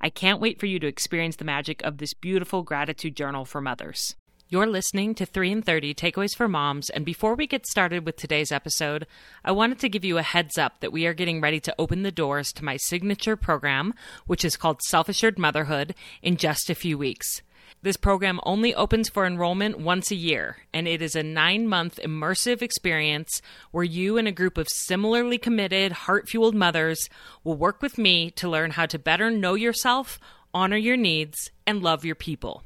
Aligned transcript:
I 0.00 0.10
can't 0.10 0.40
wait 0.40 0.60
for 0.60 0.66
you 0.66 0.78
to 0.80 0.86
experience 0.86 1.36
the 1.36 1.44
magic 1.44 1.82
of 1.82 1.98
this 1.98 2.14
beautiful 2.14 2.62
gratitude 2.62 3.16
journal 3.16 3.44
for 3.44 3.60
mothers. 3.60 4.14
You're 4.48 4.68
listening 4.68 5.16
to 5.16 5.26
3 5.26 5.50
and 5.50 5.64
30 5.64 5.92
Takeaways 5.92 6.36
for 6.36 6.46
Moms, 6.46 6.88
and 6.88 7.04
before 7.04 7.34
we 7.34 7.48
get 7.48 7.66
started 7.66 8.06
with 8.06 8.14
today's 8.14 8.52
episode, 8.52 9.04
I 9.44 9.50
wanted 9.50 9.80
to 9.80 9.88
give 9.88 10.04
you 10.04 10.18
a 10.18 10.22
heads 10.22 10.56
up 10.56 10.78
that 10.78 10.92
we 10.92 11.04
are 11.06 11.14
getting 11.14 11.40
ready 11.40 11.58
to 11.58 11.74
open 11.80 12.04
the 12.04 12.12
doors 12.12 12.52
to 12.52 12.64
my 12.64 12.76
signature 12.76 13.34
program, 13.34 13.92
which 14.26 14.44
is 14.44 14.56
called 14.56 14.82
Self 14.82 15.08
Assured 15.08 15.36
Motherhood, 15.36 15.96
in 16.22 16.36
just 16.36 16.70
a 16.70 16.76
few 16.76 16.96
weeks. 16.96 17.42
This 17.86 17.96
program 17.96 18.40
only 18.42 18.74
opens 18.74 19.08
for 19.08 19.24
enrollment 19.24 19.78
once 19.78 20.10
a 20.10 20.16
year, 20.16 20.56
and 20.74 20.88
it 20.88 21.00
is 21.00 21.14
a 21.14 21.22
nine 21.22 21.68
month 21.68 22.00
immersive 22.02 22.60
experience 22.60 23.40
where 23.70 23.84
you 23.84 24.16
and 24.18 24.26
a 24.26 24.32
group 24.32 24.58
of 24.58 24.66
similarly 24.68 25.38
committed, 25.38 25.92
heart 25.92 26.28
fueled 26.28 26.56
mothers 26.56 27.08
will 27.44 27.54
work 27.54 27.80
with 27.82 27.96
me 27.96 28.32
to 28.32 28.48
learn 28.48 28.72
how 28.72 28.86
to 28.86 28.98
better 28.98 29.30
know 29.30 29.54
yourself, 29.54 30.18
honor 30.52 30.76
your 30.76 30.96
needs, 30.96 31.52
and 31.64 31.80
love 31.80 32.04
your 32.04 32.16
people. 32.16 32.64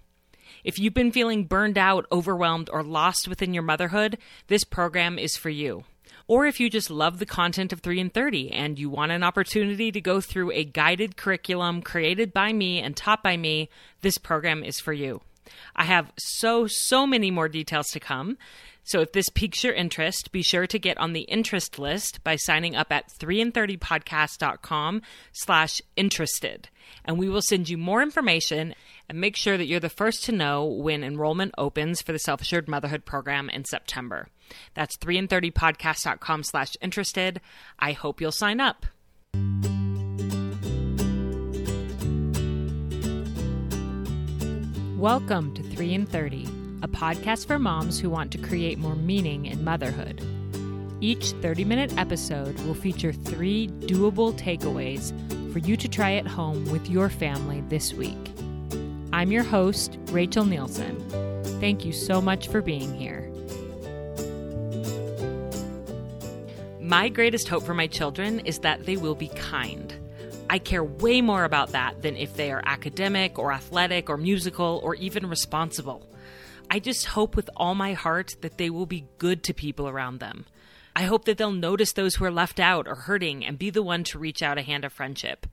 If 0.65 0.79
you've 0.79 0.95
been 0.95 1.13
feeling 1.13 1.45
burned 1.45 1.77
out, 1.77 2.07
overwhelmed, 2.11 2.71
or 2.73 2.83
lost 2.83 3.29
within 3.29 3.53
your 3.53 3.63
motherhood, 3.63 4.17
this 4.47 4.65
program 4.65 5.19
is 5.19 5.37
for 5.37 5.51
you. 5.51 5.85
Or 6.31 6.47
if 6.47 6.61
you 6.61 6.71
just 6.71 6.93
love 6.93 7.19
the 7.19 7.27
content 7.27 7.73
of 7.73 7.81
3 7.81 7.99
and 7.99 8.15
30 8.15 8.53
and 8.53 8.79
you 8.79 8.89
want 8.89 9.11
an 9.11 9.25
opportunity 9.25 9.91
to 9.91 10.01
go 10.01 10.21
through 10.21 10.53
a 10.53 10.63
guided 10.63 11.17
curriculum 11.17 11.83
created 11.83 12.33
by 12.33 12.53
me 12.53 12.81
and 12.81 12.97
taught 12.97 13.21
by 13.21 13.37
me, 13.37 13.69
this 14.03 14.17
program 14.17 14.63
is 14.63 14.79
for 14.79 14.93
you. 14.93 15.23
I 15.75 15.87
have 15.87 16.13
so, 16.17 16.69
so 16.69 17.05
many 17.05 17.33
more 17.33 17.49
details 17.49 17.89
to 17.89 17.99
come. 17.99 18.39
So 18.85 19.01
if 19.01 19.13
this 19.13 19.29
piques 19.29 19.63
your 19.63 19.75
interest, 19.75 20.33
be 20.33 20.43
sure 20.43 20.67
to 20.67 20.79
get 20.79 20.99
on 20.99 21.13
the 21.13 21.23
interest 21.23 21.79
list 21.79 22.25
by 22.25 22.37
signing 22.37 22.75
up 22.75 22.91
at 22.91 23.09
3and30podcast.com 23.09 25.03
slash 25.33 25.81
interested. 25.97 26.69
And 27.05 27.19
we 27.19 27.29
will 27.29 27.43
send 27.43 27.69
you 27.69 27.79
more 27.79 28.03
information 28.03 28.75
and 29.09 29.21
make 29.21 29.37
sure 29.37 29.57
that 29.57 29.67
you're 29.67 29.81
the 29.81 29.89
first 29.89 30.25
to 30.25 30.33
know 30.33 30.65
when 30.65 31.05
enrollment 31.05 31.55
opens 31.57 32.03
for 32.03 32.13
the 32.13 32.19
Self 32.19 32.41
Assured 32.41 32.69
Motherhood 32.69 33.05
program 33.05 33.49
in 33.51 33.65
September. 33.65 34.29
That's 34.75 34.97
3and30podcast.com 34.97 36.45
slash 36.45 36.77
interested. 36.81 37.41
I 37.79 37.93
hope 37.93 38.21
you'll 38.21 38.33
sign 38.33 38.61
up. 38.61 38.87
Welcome 44.97 45.55
to 45.55 45.63
3 45.63 45.95
and 45.95 46.09
30, 46.09 46.47
a 46.83 46.89
podcast 46.89 47.47
for 47.47 47.59
moms 47.59 48.01
who 48.01 48.09
want 48.09 48.33
to 48.33 48.39
create 48.39 48.79
more 48.79 48.97
meaning 48.97 49.47
in 49.47 49.63
motherhood. 49.63 50.21
Each 51.03 51.33
30 51.33 51.65
minute 51.65 51.97
episode 51.99 52.59
will 52.61 52.75
feature 52.75 53.13
three 53.13 53.69
doable 53.81 54.33
takeaways 54.39 55.13
for 55.53 55.59
you 55.59 55.77
to 55.77 55.89
try 55.89 56.13
at 56.15 56.27
home 56.27 56.65
with 56.71 56.89
your 56.89 57.09
family 57.09 57.63
this 57.69 57.93
week. 57.93 58.17
I'm 59.13 59.31
your 59.31 59.43
host, 59.43 59.99
Rachel 60.11 60.45
Nielsen. 60.45 60.99
Thank 61.61 61.85
you 61.85 61.93
so 61.93 62.23
much 62.23 62.49
for 62.49 62.63
being 62.63 62.95
here. 62.95 63.27
My 66.81 67.09
greatest 67.09 67.49
hope 67.49 67.63
for 67.63 67.75
my 67.75 67.87
children 67.87 68.41
is 68.41 68.61
that 68.61 68.87
they 68.87 68.97
will 68.97 69.15
be 69.15 69.29
kind. 69.29 69.95
I 70.49 70.59
care 70.59 70.83
way 70.83 71.21
more 71.21 71.45
about 71.45 71.71
that 71.71 72.03
than 72.03 72.17
if 72.17 72.35
they 72.35 72.51
are 72.51 72.63
academic 72.65 73.39
or 73.39 73.53
athletic 73.53 74.11
or 74.11 74.17
musical 74.17 74.81
or 74.83 74.95
even 74.97 75.29
responsible. 75.29 76.10
I 76.73 76.79
just 76.79 77.07
hope 77.07 77.35
with 77.35 77.51
all 77.57 77.75
my 77.75 77.95
heart 77.95 78.37
that 78.43 78.57
they 78.57 78.71
will 78.71 78.87
be 78.87 79.09
good 79.19 79.43
to 79.45 79.53
people 79.53 79.89
around 79.89 80.21
them. 80.21 80.47
I 80.95 81.03
hope 81.03 81.25
that 81.25 81.37
they'll 81.37 81.51
notice 81.51 81.93
those 81.93 82.15
who 82.15 82.25
are 82.25 82.31
left 82.31 82.61
out 82.61 82.87
or 82.87 82.95
hurting 82.95 83.45
and 83.45 83.59
be 83.59 83.71
the 83.71 83.83
one 83.83 84.05
to 84.05 84.21
reach 84.21 84.41
out 84.41 84.57
a 84.57 84.63
hand 84.63 84.85
of 84.85 84.93
friendship. 84.93 85.49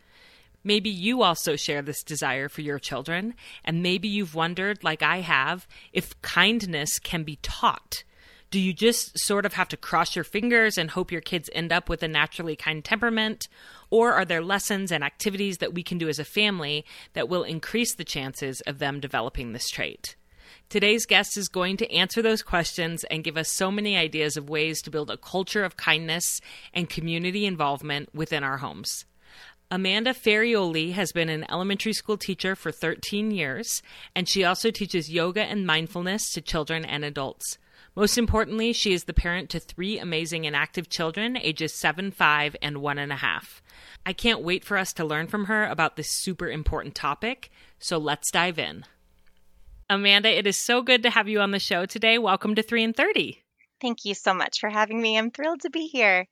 Maybe 0.64 0.90
you 0.92 1.24
also 1.24 1.56
share 1.56 1.82
this 1.82 2.04
desire 2.04 2.50
for 2.50 2.62
your 2.62 2.78
children, 2.78 3.34
and 3.64 3.82
maybe 3.82 4.08
you've 4.08 4.36
wondered, 4.36 4.84
like 4.84 5.02
I 5.02 5.22
have, 5.22 5.68
if 5.92 6.22
kindness 6.22 7.00
can 7.00 7.24
be 7.24 7.38
taught. 7.42 8.04
Do 8.52 8.60
you 8.60 8.72
just 8.72 9.18
sort 9.18 9.46
of 9.46 9.54
have 9.54 9.70
to 9.70 9.78
cross 9.78 10.16
your 10.16 10.24
fingers 10.24 10.78
and 10.78 10.92
hope 10.92 11.12
your 11.12 11.22
kids 11.22 11.50
end 11.54 11.72
up 11.72 11.90
with 11.90 12.04
a 12.04 12.08
naturally 12.08 12.56
kind 12.56 12.84
temperament? 12.84 13.48
Or 13.90 14.14
are 14.14 14.26
there 14.26 14.42
lessons 14.42 14.92
and 14.92 15.04
activities 15.04 15.58
that 15.58 15.74
we 15.74 15.84
can 15.84 15.98
do 15.98 16.10
as 16.10 16.20
a 16.20 16.26
family 16.26 16.86
that 17.14 17.28
will 17.28 17.44
increase 17.44 17.96
the 17.96 18.06
chances 18.06 18.62
of 18.62 18.80
them 18.80 19.00
developing 19.00 19.54
this 19.54 19.70
trait? 19.70 20.16
Today's 20.70 21.06
guest 21.06 21.38
is 21.38 21.48
going 21.48 21.78
to 21.78 21.90
answer 21.94 22.22
those 22.22 22.42
questions 22.42 23.06
and 23.06 23.24
give 23.24 23.38
us 23.38 23.48
so 23.50 23.72
many 23.72 23.96
ideas 23.96 24.36
of 24.36 24.50
ways 24.50 24.82
to 24.82 24.90
build 24.90 25.10
a 25.10 25.16
culture 25.16 25.64
of 25.64 25.78
kindness 25.78 26.42
and 26.74 26.90
community 26.90 27.46
involvement 27.46 28.14
within 28.14 28.44
our 28.44 28.58
homes. 28.58 29.06
Amanda 29.72 30.14
Ferrioli 30.14 30.92
has 30.92 31.14
been 31.14 31.30
an 31.30 31.46
elementary 31.50 31.94
school 31.94 32.18
teacher 32.18 32.54
for 32.54 32.74
13 32.74 33.32
years, 33.32 33.82
and 34.14 34.28
she 34.28 34.44
also 34.44 34.70
teaches 34.70 35.10
yoga 35.10 35.42
and 35.42 35.66
mindfulness 35.66 36.34
to 36.34 36.42
children 36.42 36.84
and 36.84 37.06
adults. 37.06 37.58
Most 37.96 38.18
importantly, 38.18 38.74
she 38.74 38.92
is 38.92 39.06
the 39.06 39.14
parent 39.14 39.50
to 39.52 39.62
three 39.62 39.98
amazing 39.98 40.46
and 40.46 40.56
active 40.56 40.90
children, 40.90 41.38
ages 41.38 41.80
7, 41.80 42.12
5, 42.12 42.58
and 42.62 42.78
1.5. 42.78 43.62
I 44.06 44.12
can't 44.12 44.44
wait 44.44 44.66
for 44.66 44.76
us 44.78 44.92
to 44.94 45.06
learn 45.06 45.28
from 45.28 45.46
her 45.46 45.66
about 45.66 45.96
this 45.96 46.12
super 46.12 46.50
important 46.50 46.94
topic, 46.94 47.52
so 47.80 47.98
let's 47.98 48.30
dive 48.32 48.60
in. 48.60 48.84
Amanda, 49.90 50.30
it 50.38 50.46
is 50.46 50.58
so 50.58 50.82
good 50.82 51.02
to 51.04 51.10
have 51.10 51.30
you 51.30 51.40
on 51.40 51.52
the 51.52 51.60
show 51.60 51.86
today. 51.86 52.18
Welcome 52.18 52.56
to 52.56 52.62
3 52.62 52.84
and 52.84 52.96
30. 52.96 53.42
Thank 53.80 54.04
you 54.04 54.14
so 54.14 54.34
much 54.34 54.60
for 54.60 54.70
having 54.70 55.02
me. 55.02 55.18
I'm 55.18 55.32
thrilled 55.32 55.62
to 55.62 55.70
be 55.70 55.88
here. 55.88 56.28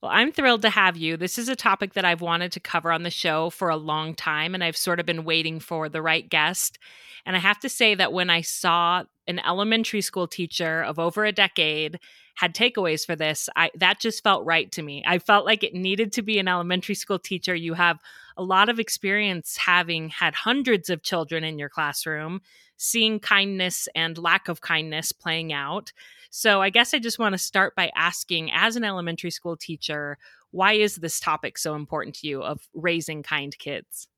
Well, 0.00 0.10
I'm 0.10 0.32
thrilled 0.32 0.62
to 0.62 0.70
have 0.70 0.96
you. 0.96 1.18
This 1.18 1.38
is 1.38 1.50
a 1.50 1.56
topic 1.56 1.92
that 1.92 2.06
I've 2.06 2.22
wanted 2.22 2.50
to 2.52 2.60
cover 2.60 2.90
on 2.90 3.02
the 3.02 3.10
show 3.10 3.50
for 3.50 3.68
a 3.68 3.76
long 3.76 4.14
time, 4.14 4.54
and 4.54 4.64
I've 4.64 4.76
sort 4.76 5.00
of 5.00 5.06
been 5.06 5.24
waiting 5.24 5.60
for 5.60 5.90
the 5.90 6.00
right 6.00 6.26
guest. 6.26 6.78
And 7.26 7.36
I 7.36 7.40
have 7.40 7.60
to 7.60 7.68
say 7.68 7.94
that 7.94 8.14
when 8.14 8.30
I 8.30 8.40
saw 8.40 9.04
an 9.28 9.38
elementary 9.40 10.00
school 10.00 10.26
teacher 10.26 10.82
of 10.82 10.98
over 10.98 11.26
a 11.26 11.32
decade 11.32 12.00
had 12.34 12.54
takeaways 12.54 13.06
for 13.06 13.16
this, 13.16 13.48
I 13.56 13.70
that 13.76 14.00
just 14.00 14.22
felt 14.22 14.44
right 14.44 14.70
to 14.72 14.82
me. 14.82 15.02
I 15.06 15.18
felt 15.18 15.46
like 15.46 15.62
it 15.62 15.74
needed 15.74 16.12
to 16.12 16.22
be 16.22 16.38
an 16.38 16.48
elementary 16.48 16.94
school 16.94 17.18
teacher. 17.18 17.54
You 17.54 17.74
have 17.74 18.00
a 18.36 18.42
lot 18.42 18.68
of 18.68 18.80
experience 18.80 19.56
having 19.56 20.08
had 20.08 20.34
hundreds 20.34 20.90
of 20.90 21.02
children 21.02 21.44
in 21.44 21.58
your 21.58 21.68
classroom, 21.68 22.40
seeing 22.76 23.20
kindness 23.20 23.88
and 23.94 24.18
lack 24.18 24.48
of 24.48 24.60
kindness 24.60 25.12
playing 25.12 25.52
out. 25.52 25.92
So 26.30 26.60
I 26.60 26.70
guess 26.70 26.92
I 26.92 26.98
just 26.98 27.20
want 27.20 27.34
to 27.34 27.38
start 27.38 27.76
by 27.76 27.92
asking 27.94 28.50
as 28.52 28.74
an 28.74 28.82
elementary 28.82 29.30
school 29.30 29.56
teacher, 29.56 30.18
why 30.50 30.72
is 30.72 30.96
this 30.96 31.20
topic 31.20 31.56
so 31.58 31.76
important 31.76 32.16
to 32.16 32.26
you 32.26 32.42
of 32.42 32.68
raising 32.74 33.22
kind 33.22 33.56
kids? 33.56 34.08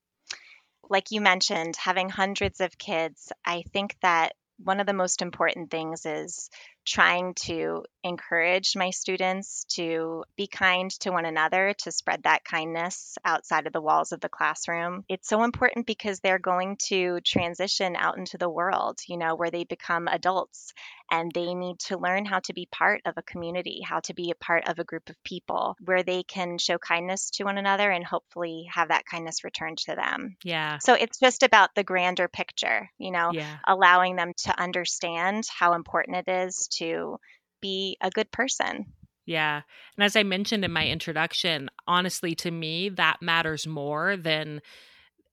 Like 0.89 1.11
you 1.11 1.21
mentioned, 1.21 1.77
having 1.77 2.09
hundreds 2.09 2.61
of 2.61 2.79
kids, 2.79 3.33
I 3.45 3.65
think 3.73 3.97
that 4.01 4.33
one 4.59 4.81
of 4.81 4.87
the 4.87 4.95
most 4.95 5.21
important 5.21 5.71
things 5.71 6.07
is 6.07 6.49
trying 6.87 7.35
to 7.35 7.85
encourage 8.05 8.77
my 8.77 8.91
students 8.91 9.65
to 9.65 10.25
be 10.37 10.47
kind 10.47 10.91
to 11.01 11.11
one 11.11 11.25
another, 11.25 11.75
to 11.83 11.91
spread 11.91 12.23
that 12.23 12.45
kindness 12.45 13.19
outside 13.25 13.67
of 13.67 13.73
the 13.73 13.81
walls 13.81 14.13
of 14.13 14.21
the 14.21 14.29
classroom. 14.29 15.05
It's 15.09 15.29
so 15.29 15.43
important 15.43 15.87
because 15.87 16.21
they're 16.21 16.39
going 16.39 16.77
to 16.89 17.21
transition 17.25 17.97
out 17.97 18.17
into 18.17 18.39
the 18.39 18.49
world, 18.49 18.99
you 19.09 19.17
know, 19.19 19.35
where 19.35 19.51
they 19.51 19.65
become 19.65 20.07
adults 20.09 20.73
and 21.11 21.31
they 21.33 21.55
need 21.55 21.79
to 21.79 21.99
learn 21.99 22.25
how 22.25 22.41
to 22.41 22.53
be 22.53 22.69
part 22.71 23.01
of 23.07 23.15
a 23.17 23.23
community, 23.23 23.81
how 23.85 24.01
to 24.01 24.15
be 24.15 24.31
a 24.31 24.45
part 24.45 24.69
of 24.69 24.79
a 24.79 24.85
group 24.85 25.09
of 25.09 25.23
people 25.25 25.77
where 25.85 26.03
they 26.03 26.23
can 26.23 26.59
show 26.59 26.79
kindness 26.79 27.31
to 27.31 27.45
one 27.45 27.59
another 27.59 27.91
and 27.91 28.05
hopefully 28.05 28.67
have 28.73 28.89
that 28.89 29.05
kindness 29.07 29.45
returned 29.45 29.79
to 29.79 29.95
them. 29.95 30.37
Yeah. 30.45 30.79
So 30.79 30.95
it's 30.95 31.19
just 31.19 31.43
about 31.43 31.71
the 31.75 31.85
grander 31.85 32.29
picture, 32.29 32.91
you 32.99 33.11
know, 33.11 33.31
Yeah. 33.33 33.57
allowing 33.67 34.17
them 34.17 34.33
to 34.45 34.61
understand 34.61 35.45
how 35.49 35.75
important 35.75 36.29
it 36.29 36.31
is 36.31 36.69
to 36.79 37.19
be 37.61 37.97
a 38.01 38.11
good 38.11 38.31
person. 38.31 38.87
Yeah. 39.27 39.63
And 39.97 40.05
as 40.05 40.15
I 40.15 40.23
mentioned 40.23 40.65
in 40.65 40.73
my 40.73 40.87
introduction, 40.87 41.69
honestly, 41.87 42.35
to 42.37 42.51
me, 42.51 42.91
that 42.91 43.21
matters 43.21 43.67
more 43.67 44.17
than 44.17 44.61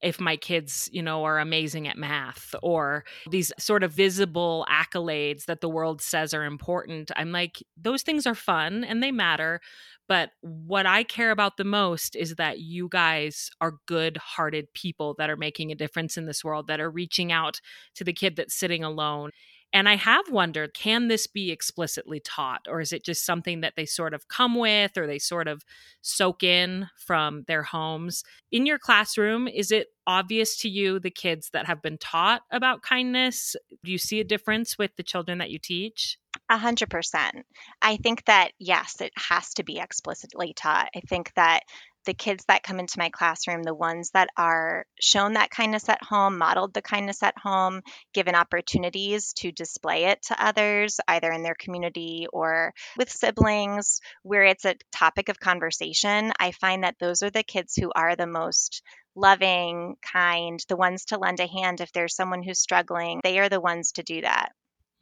if 0.02 0.20
my 0.20 0.36
kids, 0.36 0.90
you 0.92 1.02
know, 1.02 1.24
are 1.24 1.40
amazing 1.40 1.88
at 1.88 1.98
math 1.98 2.54
or 2.62 3.06
these 3.32 3.54
sort 3.58 3.84
of 3.84 3.94
visible 3.94 4.66
accolades 4.70 5.46
that 5.46 5.62
the 5.62 5.70
world 5.70 6.02
says 6.02 6.34
are 6.34 6.44
important. 6.44 7.10
I'm 7.16 7.32
like, 7.32 7.64
those 7.78 8.02
things 8.02 8.28
are 8.28 8.36
fun 8.36 8.84
and 8.84 9.02
they 9.02 9.12
matter. 9.12 9.62
But 10.10 10.32
what 10.42 10.86
I 10.86 11.04
care 11.04 11.32
about 11.32 11.56
the 11.56 11.64
most 11.64 12.18
is 12.18 12.36
that 12.36 12.60
you 12.60 12.90
guys 12.90 13.50
are 13.62 13.78
good 13.86 14.18
hearted 14.18 14.74
people 14.74 15.16
that 15.18 15.30
are 15.30 15.38
making 15.38 15.72
a 15.72 15.76
difference 15.76 16.18
in 16.18 16.26
this 16.26 16.44
world, 16.44 16.68
that 16.68 16.82
are 16.82 16.92
reaching 16.92 17.32
out 17.32 17.62
to 17.96 18.04
the 18.04 18.12
kid 18.12 18.36
that's 18.36 18.56
sitting 18.56 18.84
alone. 18.84 19.30
And 19.74 19.90
I 19.90 19.96
have 19.96 20.30
wondered 20.30 20.76
can 20.76 21.08
this 21.08 21.26
be 21.26 21.52
explicitly 21.52 22.20
taught, 22.20 22.68
or 22.70 22.80
is 22.80 22.94
it 22.94 23.04
just 23.04 23.26
something 23.26 23.62
that 23.62 23.74
they 23.76 23.86
sort 23.86 24.14
of 24.14 24.28
come 24.28 24.56
with 24.56 24.96
or 24.98 25.08
they 25.08 25.20
sort 25.20 25.48
of 25.48 25.64
soak 26.02 26.44
in 26.44 26.88
from 26.96 27.44
their 27.48 27.64
homes? 27.64 28.24
In 28.52 28.68
your 28.68 28.78
classroom, 28.78 29.48
is 29.48 29.72
it 29.72 29.88
obvious 30.06 30.58
to 30.58 30.70
you 30.70 31.00
the 31.00 31.10
kids 31.10 31.50
that 31.54 31.66
have 31.66 31.82
been 31.82 31.98
taught 31.98 32.44
about 32.52 32.84
kindness? 32.84 33.56
Do 33.84 33.92
you 33.92 33.98
see 33.98 34.20
a 34.20 34.26
difference 34.26 34.78
with 34.78 34.96
the 34.96 35.04
children 35.04 35.40
that 35.40 35.50
you 35.50 35.58
teach? 35.58 36.18
A 36.50 36.58
hundred 36.58 36.90
percent. 36.90 37.46
I 37.82 37.98
think 37.98 38.26
that, 38.26 38.52
yes, 38.60 39.02
it 39.02 39.12
has 39.18 39.54
to 39.56 39.64
be 39.64 39.80
explicitly 39.80 40.54
taught. 40.56 40.90
I 40.96 41.00
think 41.02 41.32
that 41.36 41.62
the 42.06 42.14
kids 42.14 42.46
that 42.48 42.64
come 42.64 42.80
into 42.80 43.00
my 43.00 43.10
classroom, 43.10 43.64
the 43.64 43.74
ones 43.74 44.12
that 44.12 44.30
are 44.38 44.86
shown 45.00 45.34
that 45.34 45.50
kindness 45.50 45.90
at 45.90 46.04
home, 46.04 46.38
modeled 46.38 46.74
the 46.74 46.82
kindness 46.82 47.24
at 47.24 47.38
home, 47.38 47.82
given 48.14 48.36
opportunities 48.36 49.34
to 49.34 49.52
display 49.52 50.06
it 50.06 50.22
to 50.24 50.44
others, 50.46 51.00
either 51.08 51.32
in 51.32 51.44
their 51.44 51.56
community 51.56 52.28
or 52.32 52.74
with 52.98 53.12
siblings, 53.12 54.02
where 54.24 54.44
it's 54.44 54.66
a 54.66 54.76
topic 54.92 55.30
of 55.30 55.40
conversation, 55.40 56.32
I 56.40 56.52
find 56.52 56.84
that 56.84 56.96
those 57.00 57.24
are 57.24 57.30
the 57.30 57.44
kids 57.44 57.76
who 57.76 57.92
are 57.96 58.16
the 58.16 58.28
most 58.28 58.82
loving, 59.16 59.96
kind, 60.02 60.60
the 60.70 60.76
ones 60.76 61.06
to 61.06 61.18
lend 61.18 61.40
a 61.40 61.48
hand 61.48 61.82
if 61.82 61.92
there's 61.92 62.16
someone 62.16 62.44
who's 62.44 62.60
struggling. 62.60 63.22
They 63.24 63.40
are 63.40 63.50
the 63.50 63.62
ones 63.62 63.94
to 63.94 64.04
do 64.04 64.22
that. 64.22 64.52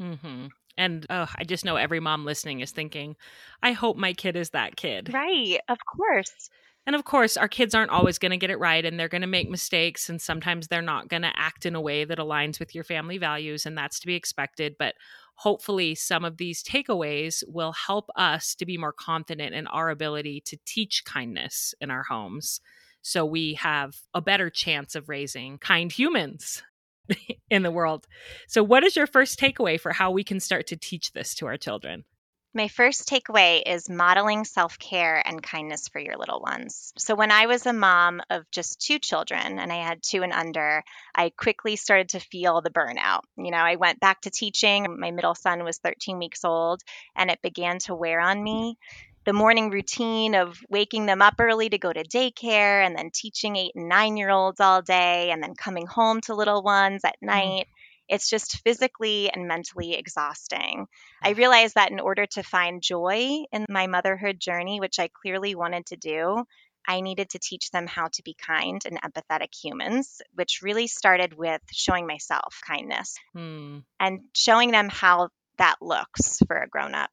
Mm-hmm. 0.02 0.48
And 0.78 1.06
oh, 1.10 1.28
I 1.36 1.44
just 1.44 1.66
know 1.66 1.76
every 1.76 2.00
mom 2.00 2.26
listening 2.26 2.62
is 2.62 2.72
thinking, 2.72 3.16
I 3.62 3.74
hope 3.74 3.98
my 3.98 4.14
kid 4.14 4.36
is 4.36 4.52
that 4.52 4.76
kid. 4.76 5.14
Right, 5.14 5.60
of 5.68 5.78
course. 5.86 6.50
And 6.88 6.96
of 6.96 7.06
course, 7.06 7.38
our 7.38 7.48
kids 7.48 7.76
aren't 7.76 7.92
always 7.92 8.18
going 8.18 8.32
to 8.32 8.38
get 8.38 8.50
it 8.50 8.60
right 8.60 8.84
and 8.84 9.00
they're 9.00 9.08
going 9.08 9.22
to 9.22 9.28
make 9.28 9.50
mistakes. 9.50 10.10
And 10.10 10.20
sometimes 10.20 10.68
they're 10.68 10.82
not 10.82 11.10
going 11.10 11.22
to 11.22 11.32
act 11.36 11.66
in 11.66 11.76
a 11.76 11.82
way 11.82 12.06
that 12.06 12.18
aligns 12.18 12.60
with 12.60 12.74
your 12.74 12.84
family 12.84 13.18
values. 13.20 13.66
And 13.66 13.78
that's 13.78 14.00
to 14.00 14.08
be 14.08 14.16
expected. 14.16 14.76
But 14.80 14.96
hopefully, 15.36 15.94
some 15.94 16.26
of 16.26 16.38
these 16.38 16.64
takeaways 16.64 17.44
will 17.48 17.74
help 17.74 18.10
us 18.16 18.56
to 18.56 18.66
be 18.66 18.78
more 18.78 18.94
confident 18.94 19.54
in 19.54 19.68
our 19.68 19.90
ability 19.90 20.42
to 20.48 20.58
teach 20.66 21.04
kindness 21.06 21.76
in 21.80 21.92
our 21.92 22.04
homes. 22.04 22.62
So 23.04 23.26
we 23.26 23.56
have 23.56 23.96
a 24.14 24.22
better 24.22 24.50
chance 24.50 24.96
of 24.96 25.10
raising 25.10 25.58
kind 25.58 25.92
humans 25.92 26.64
in 27.50 27.64
the 27.64 27.72
world. 27.72 28.08
So, 28.48 28.64
what 28.64 28.84
is 28.84 28.96
your 28.96 29.08
first 29.08 29.40
takeaway 29.40 29.80
for 29.80 29.92
how 29.92 30.12
we 30.12 30.24
can 30.24 30.40
start 30.40 30.68
to 30.68 30.78
teach 30.78 31.12
this 31.14 31.34
to 31.36 31.48
our 31.48 31.58
children? 31.58 32.06
My 32.54 32.68
first 32.68 33.08
takeaway 33.08 33.62
is 33.66 33.90
modeling 33.90 34.44
self 34.44 34.78
care 34.78 35.26
and 35.26 35.42
kindness 35.42 35.88
for 35.88 36.00
your 36.00 36.18
little 36.18 36.42
ones. 36.42 36.92
So, 36.98 37.16
when 37.16 37.32
I 37.32 37.46
was 37.46 37.66
a 37.66 37.72
mom 37.72 38.22
of 38.30 38.50
just 38.52 38.82
two 38.82 39.00
children 39.00 39.58
and 39.58 39.72
I 39.72 39.78
had 39.78 40.04
two 40.04 40.22
and 40.22 40.34
under, 40.34 40.84
I 41.16 41.30
quickly 41.30 41.78
started 41.78 42.10
to 42.10 42.20
feel 42.20 42.60
the 42.60 42.70
burnout. 42.70 43.22
You 43.38 43.52
know, 43.52 43.58
I 43.58 43.78
went 43.78 44.02
back 44.02 44.22
to 44.22 44.30
teaching. 44.30 45.00
My 45.00 45.12
middle 45.12 45.36
son 45.36 45.64
was 45.64 45.78
13 45.78 46.20
weeks 46.20 46.44
old 46.44 46.82
and 47.16 47.32
it 47.32 47.42
began 47.42 47.80
to 47.86 47.96
wear 47.96 48.20
on 48.20 48.44
me 48.44 48.78
the 49.24 49.34
morning 49.34 49.70
routine 49.70 50.34
of 50.34 50.60
waking 50.70 51.06
them 51.06 51.22
up 51.22 51.36
early 51.40 51.70
to 51.70 51.78
go 51.78 51.94
to 51.94 52.04
daycare 52.04 52.86
and 52.86 52.98
then 52.98 53.12
teaching 53.12 53.56
eight 53.56 53.74
and 53.76 53.88
nine 53.88 54.18
year 54.18 54.30
olds 54.30 54.60
all 54.60 54.82
day 54.82 55.30
and 55.32 55.44
then 55.44 55.54
coming 55.54 55.86
home 55.86 56.22
to 56.22 56.34
little 56.34 56.64
ones 56.64 57.02
at 57.06 57.16
night. 57.22 57.68
Mm. 57.68 57.81
It's 58.12 58.30
just 58.30 58.62
physically 58.64 59.32
and 59.32 59.48
mentally 59.48 59.94
exhausting. 59.94 60.86
I 61.24 61.30
realized 61.30 61.76
that 61.76 61.92
in 61.92 62.00
order 62.00 62.26
to 62.26 62.44
find 62.44 62.82
joy 62.82 63.46
in 63.52 63.66
my 63.70 63.88
motherhood 63.88 64.38
journey, 64.40 64.82
which 64.82 65.00
I 65.00 65.08
clearly 65.08 65.56
wanted 65.56 65.86
to 65.88 65.96
do, 65.96 66.44
I 66.86 67.02
needed 67.02 67.30
to 67.30 67.40
teach 67.40 67.72
them 67.72 67.88
how 67.88 68.10
to 68.14 68.24
be 68.24 68.34
kind 68.34 68.82
and 68.86 69.00
empathetic 69.02 69.54
humans, 69.56 70.22
which 70.34 70.62
really 70.62 70.88
started 70.88 71.34
with 71.34 71.62
showing 71.72 72.06
myself 72.06 72.60
kindness 72.68 73.18
mm. 73.36 73.84
and 74.00 74.20
showing 74.36 74.72
them 74.72 74.90
how 74.90 75.30
that 75.58 75.78
looks 75.82 76.40
for 76.48 76.58
a 76.58 76.68
grown 76.68 76.94
up. 76.94 77.12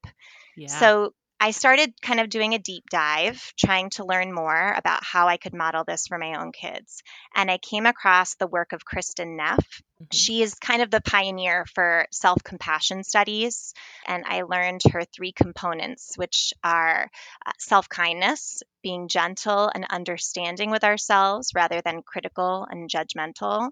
Yeah. 0.56 0.69
So 0.69 1.15
I 1.40 1.52
started 1.52 1.94
kind 2.02 2.19
of 2.19 2.31
doing 2.31 2.55
a 2.55 2.58
deep 2.58 2.85
dive, 2.90 3.52
trying 3.56 3.90
to 3.90 4.05
learn 4.05 4.32
more 4.32 4.75
about 4.76 5.05
how 5.05 5.29
I 5.29 5.37
could 5.37 5.55
model 5.55 5.85
this 5.85 6.08
for 6.08 6.19
my 6.19 6.40
own 6.40 6.50
kids. 6.50 7.02
And 7.35 7.49
I 7.49 7.58
came 7.58 7.87
across 7.87 8.35
the 8.35 8.49
work 8.49 8.73
of 8.73 8.85
Kristin 8.85 9.37
Neff. 9.37 9.58
Mm-hmm. 9.58 10.05
She 10.12 10.43
is 10.43 10.55
kind 10.55 10.82
of 10.82 10.90
the 10.90 11.00
pioneer 11.00 11.64
for 11.67 12.06
self 12.11 12.43
compassion 12.43 13.05
studies. 13.05 13.73
And 14.06 14.25
I 14.26 14.43
learned 14.43 14.81
her 14.90 15.05
three 15.05 15.31
components, 15.31 16.14
which 16.17 16.52
are 16.64 17.08
uh, 17.46 17.52
self 17.58 17.88
kindness, 17.88 18.64
being 18.82 19.06
gentle 19.06 19.70
and 19.73 19.87
understanding 19.88 20.70
with 20.70 20.82
ourselves 20.82 21.52
rather 21.55 21.81
than 21.82 22.02
critical 22.02 22.67
and 22.69 22.90
judgmental 22.90 23.70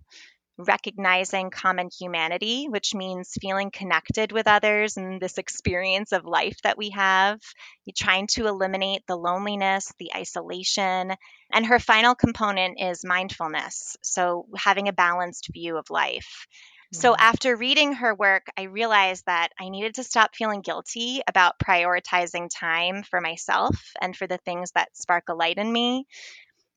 recognizing 0.58 1.50
common 1.50 1.90
humanity, 1.96 2.66
which 2.68 2.94
means 2.94 3.36
feeling 3.40 3.70
connected 3.70 4.32
with 4.32 4.46
others 4.46 4.96
and 4.96 5.20
this 5.20 5.38
experience 5.38 6.12
of 6.12 6.24
life 6.24 6.56
that 6.62 6.78
we 6.78 6.90
have, 6.90 7.40
You're 7.84 7.94
trying 7.96 8.26
to 8.28 8.46
eliminate 8.46 9.02
the 9.06 9.16
loneliness, 9.16 9.92
the 9.98 10.12
isolation. 10.14 11.12
And 11.52 11.66
her 11.66 11.78
final 11.78 12.14
component 12.14 12.80
is 12.80 13.04
mindfulness, 13.04 13.96
so 14.02 14.46
having 14.56 14.88
a 14.88 14.92
balanced 14.92 15.48
view 15.52 15.76
of 15.76 15.90
life. 15.90 16.46
So, 16.92 17.12
mm-hmm. 17.12 17.20
after 17.20 17.56
reading 17.56 17.94
her 17.94 18.14
work, 18.14 18.46
I 18.56 18.62
realized 18.62 19.26
that 19.26 19.48
I 19.60 19.70
needed 19.70 19.96
to 19.96 20.04
stop 20.04 20.36
feeling 20.36 20.60
guilty 20.60 21.20
about 21.26 21.58
prioritizing 21.58 22.48
time 22.48 23.02
for 23.02 23.20
myself 23.20 23.76
and 24.00 24.16
for 24.16 24.28
the 24.28 24.38
things 24.38 24.70
that 24.72 24.96
spark 24.96 25.24
a 25.28 25.34
light 25.34 25.58
in 25.58 25.72
me 25.72 26.06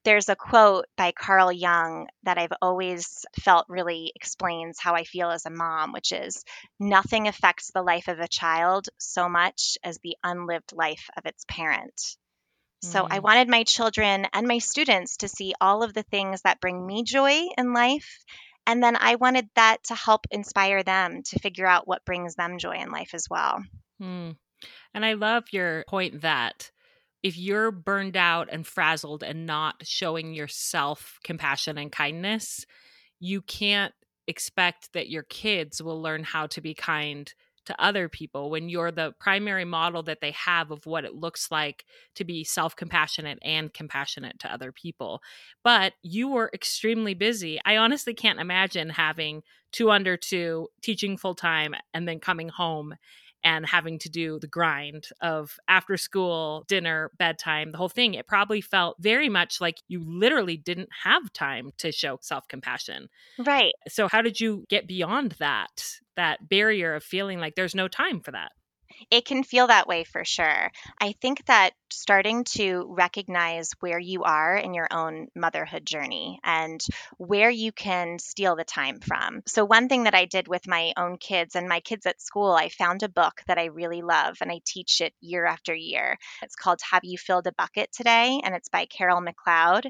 there's 0.06 0.30
a 0.30 0.36
quote 0.36 0.86
by 0.96 1.12
Carl 1.12 1.52
Jung 1.52 2.08
that 2.24 2.38
I've 2.38 2.54
always 2.62 3.26
felt 3.42 3.66
really 3.70 4.12
explains 4.16 4.80
how 4.80 4.94
I 4.96 5.04
feel 5.04 5.30
as 5.30 5.46
a 5.46 5.52
mom, 5.52 5.92
which 5.92 6.12
is 6.12 6.44
nothing 6.80 7.28
affects 7.28 7.72
the 7.72 7.82
life 7.82 8.08
of 8.08 8.20
a 8.20 8.28
child 8.28 8.88
so 8.98 9.28
much 9.28 9.78
as 9.84 10.00
the 10.00 10.16
unlived 10.24 10.74
life 10.74 11.10
of 11.18 11.26
its 11.26 11.44
parent. 11.48 12.18
So 12.82 13.06
I 13.10 13.20
mm. 13.20 13.24
wanted 13.24 13.50
my 13.50 13.64
children 13.64 14.26
and 14.32 14.48
my 14.48 14.60
students 14.60 15.18
to 15.18 15.28
see 15.28 15.54
all 15.60 15.84
of 15.84 15.94
the 15.94 16.04
things 16.04 16.44
that 16.44 16.62
bring 16.62 16.86
me 16.86 17.04
joy 17.04 17.48
in 17.58 17.74
life. 17.74 18.24
And 18.66 18.82
then 18.82 18.96
I 18.96 19.16
wanted 19.16 19.50
that 19.56 19.84
to 19.86 19.96
help 19.96 20.28
inspire 20.32 20.84
them 20.84 21.24
to 21.24 21.40
figure 21.40 21.66
out 21.66 21.88
what 21.88 22.06
brings 22.06 22.36
them 22.36 22.58
joy 22.58 22.78
in 22.78 22.92
life 22.92 23.14
as 23.14 23.28
well. 23.30 23.62
Mm. 24.02 24.38
And 24.94 25.06
I 25.06 25.14
love 25.14 25.46
your 25.52 25.84
point 25.90 26.22
that 26.22 26.72
if 27.24 27.38
you're 27.38 27.72
burned 27.72 28.18
out 28.18 28.50
and 28.52 28.66
frazzled 28.66 29.24
and 29.24 29.46
not 29.46 29.76
showing 29.84 30.34
yourself 30.34 31.20
compassion 31.24 31.78
and 31.78 31.92
kindness, 31.92 32.66
you 33.20 33.42
can't 33.42 33.94
expect 34.28 34.94
that 34.94 35.10
your 35.10 35.24
kids 35.24 35.82
will 35.82 36.02
learn 36.02 36.24
how 36.24 36.48
to 36.48 36.62
be 36.62 36.74
kind 36.74 37.34
to 37.66 37.84
other 37.84 38.10
people 38.10 38.50
when 38.50 38.68
you're 38.68 38.92
the 38.92 39.14
primary 39.20 39.66
model 39.66 40.02
that 40.02 40.22
they 40.22 40.32
have 40.32 40.72
of 40.72 40.86
what 40.86 41.06
it 41.06 41.14
looks 41.14 41.52
like 41.52 41.86
to 42.16 42.24
be 42.24 42.44
self 42.44 42.76
compassionate 42.76 43.38
and 43.44 43.74
compassionate 43.74 44.40
to 44.40 44.52
other 44.52 44.72
people. 44.72 45.22
But 45.64 45.94
you 46.02 46.30
were 46.30 46.50
extremely 46.54 47.14
busy. 47.14 47.60
I 47.66 47.78
honestly 47.78 48.14
can't 48.14 48.40
imagine 48.40 48.90
having 48.90 49.44
two 49.72 49.92
under 49.92 50.18
two, 50.18 50.70
teaching 50.82 51.16
full 51.16 51.36
time, 51.36 51.76
and 51.94 52.08
then 52.08 52.20
coming 52.20 52.50
home 52.50 52.96
and 53.44 53.66
having 53.66 54.00
to 54.00 54.10
do 54.10 54.40
the 54.40 54.48
grind 54.48 55.08
of 55.22 55.58
after 55.68 55.98
school, 55.98 56.66
dinner, 56.68 57.12
bedtime, 57.18 57.72
the 57.72 57.78
whole 57.78 57.90
thing, 57.90 58.14
it 58.14 58.28
probably 58.28 58.62
felt 58.62 58.98
very 59.00 59.30
much 59.30 59.62
like 59.62 59.78
you 59.88 60.04
literally 60.06 60.58
didn't 60.58 60.90
have 61.04 61.32
time 61.34 61.72
to 61.78 61.92
show 61.92 62.18
self 62.22 62.48
compassion. 62.48 63.10
Right. 63.38 63.74
So, 63.88 64.08
how 64.08 64.22
did 64.22 64.40
you 64.40 64.66
get 64.70 64.88
beyond 64.88 65.34
that, 65.40 66.00
that 66.16 66.50
barrier 66.50 66.96
of 66.96 67.04
feeling 67.04 67.40
like 67.40 67.56
there's 67.56 67.76
no 67.76 67.88
time 67.88 68.20
for 68.22 68.32
that? 68.32 68.52
It 69.12 69.26
can 69.26 69.44
feel 69.44 69.68
that 69.68 69.88
way 69.88 70.04
for 70.04 70.24
sure. 70.26 70.72
I 71.02 71.14
think 71.22 71.46
that 71.46 71.72
starting 71.92 72.44
to 72.44 72.86
recognize 72.90 73.72
where 73.80 74.00
you 74.00 74.24
are 74.24 74.56
in 74.56 74.74
your 74.74 74.88
own 74.92 75.28
motherhood 75.36 75.86
journey 75.86 76.40
and 76.44 76.80
where 77.18 77.50
you 77.50 77.72
can 77.72 78.20
steal 78.20 78.56
the 78.56 78.64
time 78.64 79.00
from. 79.00 79.42
So, 79.48 79.66
one 79.66 79.90
thing 79.90 80.04
that 80.04 80.16
I 80.16 80.26
did 80.26 80.48
with 80.48 80.68
my 80.68 80.94
own 80.98 81.18
kids 81.18 81.56
and 81.56 81.68
my 81.68 81.80
kids 81.80 82.06
at 82.06 82.22
school, 82.22 82.52
I 82.52 82.70
found 82.70 83.04
a 83.04 83.10
book 83.10 83.42
that 83.48 83.58
I 83.58 83.66
really 83.66 84.02
love 84.02 84.38
and 84.42 84.52
I 84.52 84.62
teach 84.66 85.02
it 85.02 85.14
year 85.22 85.46
after 85.46 85.74
year. 85.74 86.18
It's 86.42 86.56
called 86.56 86.80
Have 86.92 87.04
You 87.04 87.18
Filled 87.18 87.48
a 87.48 87.52
Bucket 87.54 87.92
Today? 87.92 88.40
and 88.44 88.56
it's 88.56 88.70
by 88.70 88.86
Carol 88.86 89.22
McCloud 89.22 89.90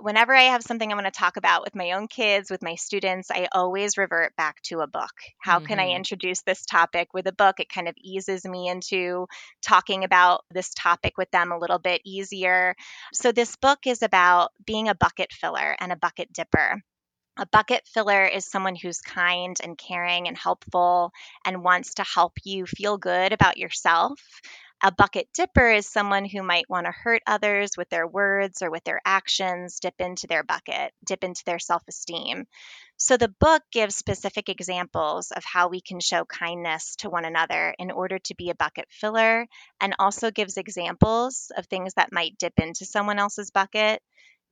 whenever 0.00 0.34
I 0.34 0.42
have 0.42 0.62
something 0.62 0.90
I'm 0.90 0.98
going 0.98 1.10
to 1.10 1.10
talk 1.10 1.36
about 1.36 1.62
with 1.64 1.74
my 1.74 1.92
own 1.92 2.08
kids, 2.08 2.50
with 2.50 2.62
my 2.62 2.74
students, 2.74 3.30
I 3.30 3.48
always 3.52 3.96
revert 3.96 4.36
back 4.36 4.60
to 4.64 4.80
a 4.80 4.86
book. 4.86 5.12
How 5.38 5.58
mm-hmm. 5.58 5.66
can 5.66 5.78
I 5.78 5.86
mm-hmm. 5.86 5.96
introduce 5.96 6.42
this 6.42 6.64
topic 6.64 7.14
with 7.14 7.26
a 7.26 7.32
book? 7.32 7.60
It 7.60 7.72
kind 7.72 7.88
of 7.88 7.94
eases 7.98 8.44
me 8.44 8.68
into 8.68 9.26
talking 9.62 10.04
about 10.04 10.44
this 10.50 10.72
topic 10.74 11.16
with 11.16 11.30
them 11.30 11.52
a 11.52 11.58
little 11.58 11.78
bit 11.78 12.02
easier. 12.04 12.74
So, 13.14 13.32
this 13.32 13.56
book 13.56 13.86
is 13.86 14.02
about 14.02 14.50
being 14.64 14.88
a 14.88 14.94
bucket 14.94 15.32
filler 15.32 15.76
and 15.80 15.92
a 15.92 15.96
bucket 15.96 16.32
dipper. 16.32 16.82
A 17.38 17.46
bucket 17.46 17.86
filler 17.86 18.24
is 18.24 18.46
someone 18.46 18.76
who's 18.76 19.00
kind 19.00 19.56
and 19.62 19.76
caring 19.76 20.26
and 20.26 20.38
helpful 20.38 21.12
and 21.44 21.62
wants 21.62 21.94
to 21.94 22.02
help 22.02 22.32
you 22.44 22.64
feel 22.64 22.96
good 22.96 23.34
about 23.34 23.58
yourself. 23.58 24.18
A 24.82 24.92
bucket 24.92 25.28
dipper 25.32 25.72
is 25.72 25.88
someone 25.88 26.24
who 26.24 26.42
might 26.42 26.68
want 26.68 26.86
to 26.86 26.92
hurt 26.92 27.22
others 27.26 27.76
with 27.76 27.88
their 27.88 28.06
words 28.06 28.62
or 28.62 28.70
with 28.70 28.84
their 28.84 29.00
actions, 29.04 29.80
dip 29.80 29.94
into 30.00 30.26
their 30.26 30.42
bucket, 30.42 30.92
dip 31.04 31.24
into 31.24 31.42
their 31.44 31.58
self 31.58 31.82
esteem. 31.88 32.46
So 32.98 33.16
the 33.16 33.34
book 33.40 33.62
gives 33.72 33.96
specific 33.96 34.48
examples 34.48 35.30
of 35.30 35.44
how 35.44 35.68
we 35.68 35.80
can 35.80 36.00
show 36.00 36.24
kindness 36.24 36.96
to 36.96 37.10
one 37.10 37.24
another 37.24 37.74
in 37.78 37.90
order 37.90 38.18
to 38.18 38.34
be 38.34 38.50
a 38.50 38.54
bucket 38.54 38.86
filler, 38.90 39.46
and 39.80 39.94
also 39.98 40.30
gives 40.30 40.56
examples 40.58 41.50
of 41.56 41.66
things 41.66 41.94
that 41.94 42.12
might 42.12 42.38
dip 42.38 42.58
into 42.58 42.84
someone 42.84 43.18
else's 43.18 43.50
bucket 43.50 44.02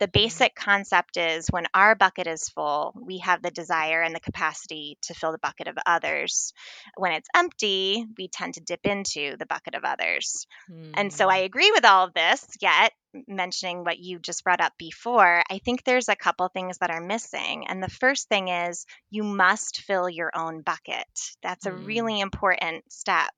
the 0.00 0.08
basic 0.08 0.54
concept 0.54 1.16
is 1.16 1.46
when 1.48 1.66
our 1.72 1.94
bucket 1.94 2.26
is 2.26 2.48
full, 2.48 2.92
we 3.00 3.18
have 3.18 3.42
the 3.42 3.50
desire 3.50 4.02
and 4.02 4.14
the 4.14 4.20
capacity 4.20 4.98
to 5.02 5.14
fill 5.14 5.32
the 5.32 5.38
bucket 5.38 5.68
of 5.68 5.76
others. 5.86 6.52
When 6.96 7.12
it's 7.12 7.28
empty, 7.34 8.04
we 8.18 8.28
tend 8.28 8.54
to 8.54 8.60
dip 8.60 8.80
into 8.84 9.36
the 9.38 9.46
bucket 9.46 9.74
of 9.74 9.84
others. 9.84 10.46
Mm. 10.70 10.92
And 10.94 11.12
so 11.12 11.28
I 11.28 11.40
hmm. 11.40 11.46
agree 11.46 11.70
with 11.72 11.84
all 11.84 12.06
of 12.06 12.14
this, 12.14 12.44
yet 12.60 12.92
mentioning 13.28 13.84
what 13.84 13.98
you 13.98 14.18
just 14.18 14.42
brought 14.42 14.60
up 14.60 14.72
before, 14.78 15.42
I 15.48 15.58
think 15.58 15.84
there's 15.84 16.08
a 16.08 16.16
couple 16.16 16.48
things 16.48 16.78
that 16.78 16.90
are 16.90 17.00
missing. 17.00 17.66
And 17.68 17.82
the 17.82 17.88
first 17.88 18.28
thing 18.28 18.48
is 18.48 18.86
you 19.10 19.22
must 19.22 19.82
fill 19.82 20.08
your 20.08 20.32
own 20.34 20.62
bucket. 20.62 21.06
That's 21.42 21.66
a 21.66 21.70
mm. 21.70 21.86
really 21.86 22.20
important 22.20 22.84
step. 22.92 23.32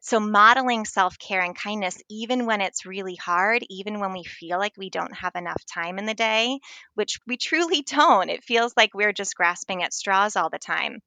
So, 0.00 0.18
modeling 0.18 0.84
self 0.86 1.18
care 1.18 1.40
and 1.40 1.54
kindness, 1.56 2.02
even 2.08 2.46
when 2.46 2.60
it's 2.60 2.84
really 2.84 3.14
hard, 3.14 3.64
even 3.70 4.00
when 4.00 4.12
we 4.12 4.24
feel 4.24 4.58
like 4.58 4.76
we 4.76 4.90
don't 4.90 5.14
have 5.14 5.36
enough 5.36 5.64
time 5.66 5.98
in 5.98 6.06
the 6.06 6.14
day, 6.14 6.58
which 6.94 7.20
we 7.26 7.36
truly 7.36 7.82
don't, 7.86 8.28
it 8.28 8.42
feels 8.42 8.74
like 8.76 8.92
we're 8.94 9.12
just 9.12 9.36
grasping 9.36 9.82
at 9.84 9.94
straws 9.94 10.34
all 10.36 10.50
the 10.50 10.58
time 10.58 11.00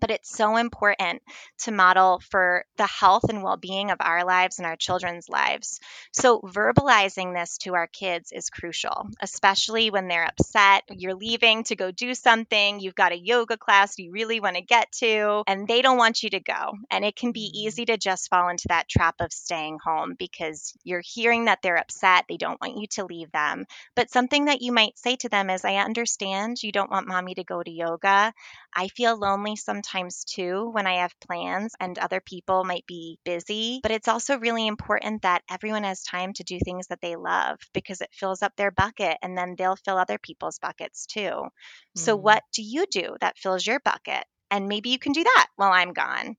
but 0.00 0.10
it's 0.10 0.34
so 0.34 0.56
important 0.56 1.22
to 1.60 1.72
model 1.72 2.20
for 2.30 2.64
the 2.76 2.86
health 2.86 3.24
and 3.28 3.42
well-being 3.42 3.90
of 3.90 3.98
our 4.00 4.24
lives 4.24 4.58
and 4.58 4.66
our 4.66 4.76
children's 4.76 5.28
lives. 5.28 5.80
So 6.12 6.40
verbalizing 6.40 7.34
this 7.34 7.58
to 7.58 7.74
our 7.74 7.86
kids 7.86 8.32
is 8.32 8.50
crucial 8.50 9.08
especially 9.20 9.90
when 9.90 10.08
they're 10.08 10.26
upset 10.26 10.82
you're 10.90 11.14
leaving 11.14 11.64
to 11.64 11.76
go 11.76 11.90
do 11.90 12.14
something 12.14 12.80
you've 12.80 12.94
got 12.94 13.12
a 13.12 13.18
yoga 13.18 13.56
class 13.56 13.98
you 13.98 14.10
really 14.10 14.40
want 14.40 14.56
to 14.56 14.62
get 14.62 14.90
to 14.92 15.42
and 15.46 15.66
they 15.66 15.82
don't 15.82 15.98
want 15.98 16.22
you 16.22 16.30
to 16.30 16.40
go. 16.40 16.72
And 16.90 17.04
it 17.04 17.16
can 17.16 17.32
be 17.32 17.48
mm-hmm. 17.48 17.66
easy 17.66 17.84
to 17.86 17.96
just 17.96 18.30
fall 18.30 18.48
into 18.48 18.68
that 18.68 18.88
trap 18.88 19.16
of 19.20 19.32
staying 19.32 19.78
home 19.84 20.14
because 20.18 20.74
you're 20.84 21.02
hearing 21.04 21.46
that 21.46 21.60
they're 21.62 21.76
upset 21.76 22.24
they 22.28 22.36
don't 22.36 22.60
want 22.60 22.76
you 22.76 22.86
to 22.88 23.04
leave 23.04 23.30
them. 23.32 23.66
But 23.94 24.10
something 24.10 24.46
that 24.46 24.62
you 24.62 24.72
might 24.72 24.98
say 24.98 25.16
to 25.16 25.28
them 25.28 25.50
is 25.50 25.64
i 25.64 25.76
understand 25.76 26.62
you 26.62 26.72
don't 26.72 26.90
want 26.90 27.08
mommy 27.08 27.34
to 27.34 27.44
go 27.44 27.62
to 27.62 27.70
yoga. 27.70 28.32
I 28.74 28.88
feel 28.88 29.16
lonely 29.16 29.56
sometimes 29.56 29.83
sometimes 29.84 30.24
too 30.24 30.70
when 30.72 30.86
I 30.86 31.00
have 31.00 31.18
plans 31.20 31.74
and 31.80 31.98
other 31.98 32.20
people 32.20 32.64
might 32.64 32.86
be 32.86 33.18
busy. 33.24 33.80
But 33.82 33.92
it's 33.92 34.08
also 34.08 34.38
really 34.38 34.66
important 34.66 35.22
that 35.22 35.42
everyone 35.50 35.84
has 35.84 36.02
time 36.02 36.32
to 36.34 36.44
do 36.44 36.58
things 36.58 36.88
that 36.88 37.00
they 37.00 37.16
love 37.16 37.58
because 37.72 38.00
it 38.00 38.10
fills 38.12 38.42
up 38.42 38.52
their 38.56 38.70
bucket 38.70 39.16
and 39.22 39.36
then 39.36 39.54
they'll 39.56 39.76
fill 39.76 39.98
other 39.98 40.18
people's 40.18 40.58
buckets 40.58 41.06
too. 41.06 41.20
Mm. 41.30 41.50
So, 41.94 42.16
what 42.16 42.42
do 42.52 42.62
you 42.62 42.86
do 42.90 43.16
that 43.20 43.38
fills 43.38 43.66
your 43.66 43.80
bucket? 43.80 44.24
And 44.50 44.68
maybe 44.68 44.90
you 44.90 44.98
can 44.98 45.12
do 45.12 45.24
that 45.24 45.46
while 45.56 45.72
I'm 45.72 45.92
gone. 45.92 46.36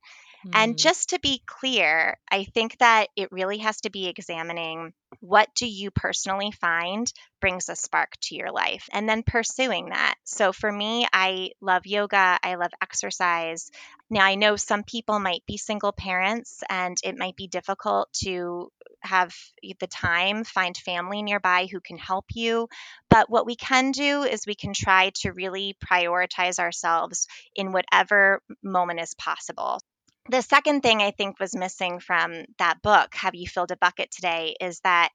And 0.54 0.76
mm. 0.76 0.78
just 0.78 1.10
to 1.10 1.20
be 1.20 1.42
clear, 1.46 2.18
I 2.30 2.44
think 2.44 2.78
that 2.78 3.08
it 3.16 3.32
really 3.32 3.60
has 3.60 3.82
to 3.82 3.90
be 3.90 4.08
examining 4.08 4.94
what 5.22 5.50
do 5.56 5.66
you 5.66 5.92
personally 5.92 6.52
find 6.52 7.12
brings 7.42 7.70
a 7.70 7.76
spark 7.76 8.12
to 8.22 8.36
your 8.36 8.52
life 8.52 8.88
and 8.92 9.08
then 9.08 9.24
pursuing 9.24 9.90
that. 9.90 10.16
So 10.24 10.52
for 10.52 10.72
me, 10.72 11.08
I 11.12 11.52
love 11.62 11.86
yoga, 11.86 12.40
I 12.44 12.56
love 12.56 12.72
exercise. 12.82 13.72
Now, 14.10 14.24
I 14.24 14.36
know 14.36 14.56
some 14.56 14.84
people 14.84 15.20
might 15.20 15.46
be 15.48 15.58
single 15.58 15.92
parents 15.92 16.64
and 16.70 16.98
it 17.04 17.18
might 17.18 17.36
be 17.36 17.48
difficult 17.48 18.12
to 18.24 18.72
have 19.02 19.34
the 19.62 19.88
time, 19.88 20.44
find 20.44 20.76
family 20.76 21.24
nearby 21.24 21.68
who 21.72 21.80
can 21.80 21.98
help 21.98 22.26
you. 22.34 22.68
But 23.10 23.30
what 23.30 23.46
we 23.46 23.56
can 23.56 23.92
do 23.92 24.24
is 24.24 24.46
we 24.46 24.56
can 24.56 24.74
try 24.74 25.12
to 25.22 25.32
really 25.32 25.76
prioritize 25.84 26.60
ourselves 26.60 27.28
in 27.56 27.72
whatever 27.72 28.42
moment 28.64 29.00
is 29.00 29.16
possible 29.16 29.80
the 30.30 30.42
second 30.42 30.82
thing 30.82 31.02
I 31.02 31.12
think 31.12 31.40
was 31.40 31.56
missing 31.56 32.00
from 32.00 32.46
that 32.58 32.82
book, 32.82 33.14
Have 33.16 33.36
You 33.36 33.48
Filled 33.48 33.72
a 33.72 33.78
Bucket 33.78 34.12
Today, 34.12 34.56
is 34.60 34.80
that 34.82 35.10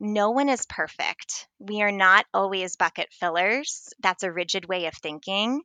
no 0.00 0.30
one 0.30 0.48
is 0.48 0.66
perfect. 0.66 1.48
We 1.58 1.82
are 1.82 1.92
not 1.92 2.26
always 2.34 2.76
bucket 2.76 3.08
fillers. 3.12 3.92
That's 4.00 4.22
a 4.22 4.32
rigid 4.32 4.68
way 4.68 4.86
of 4.86 4.94
thinking. 4.94 5.62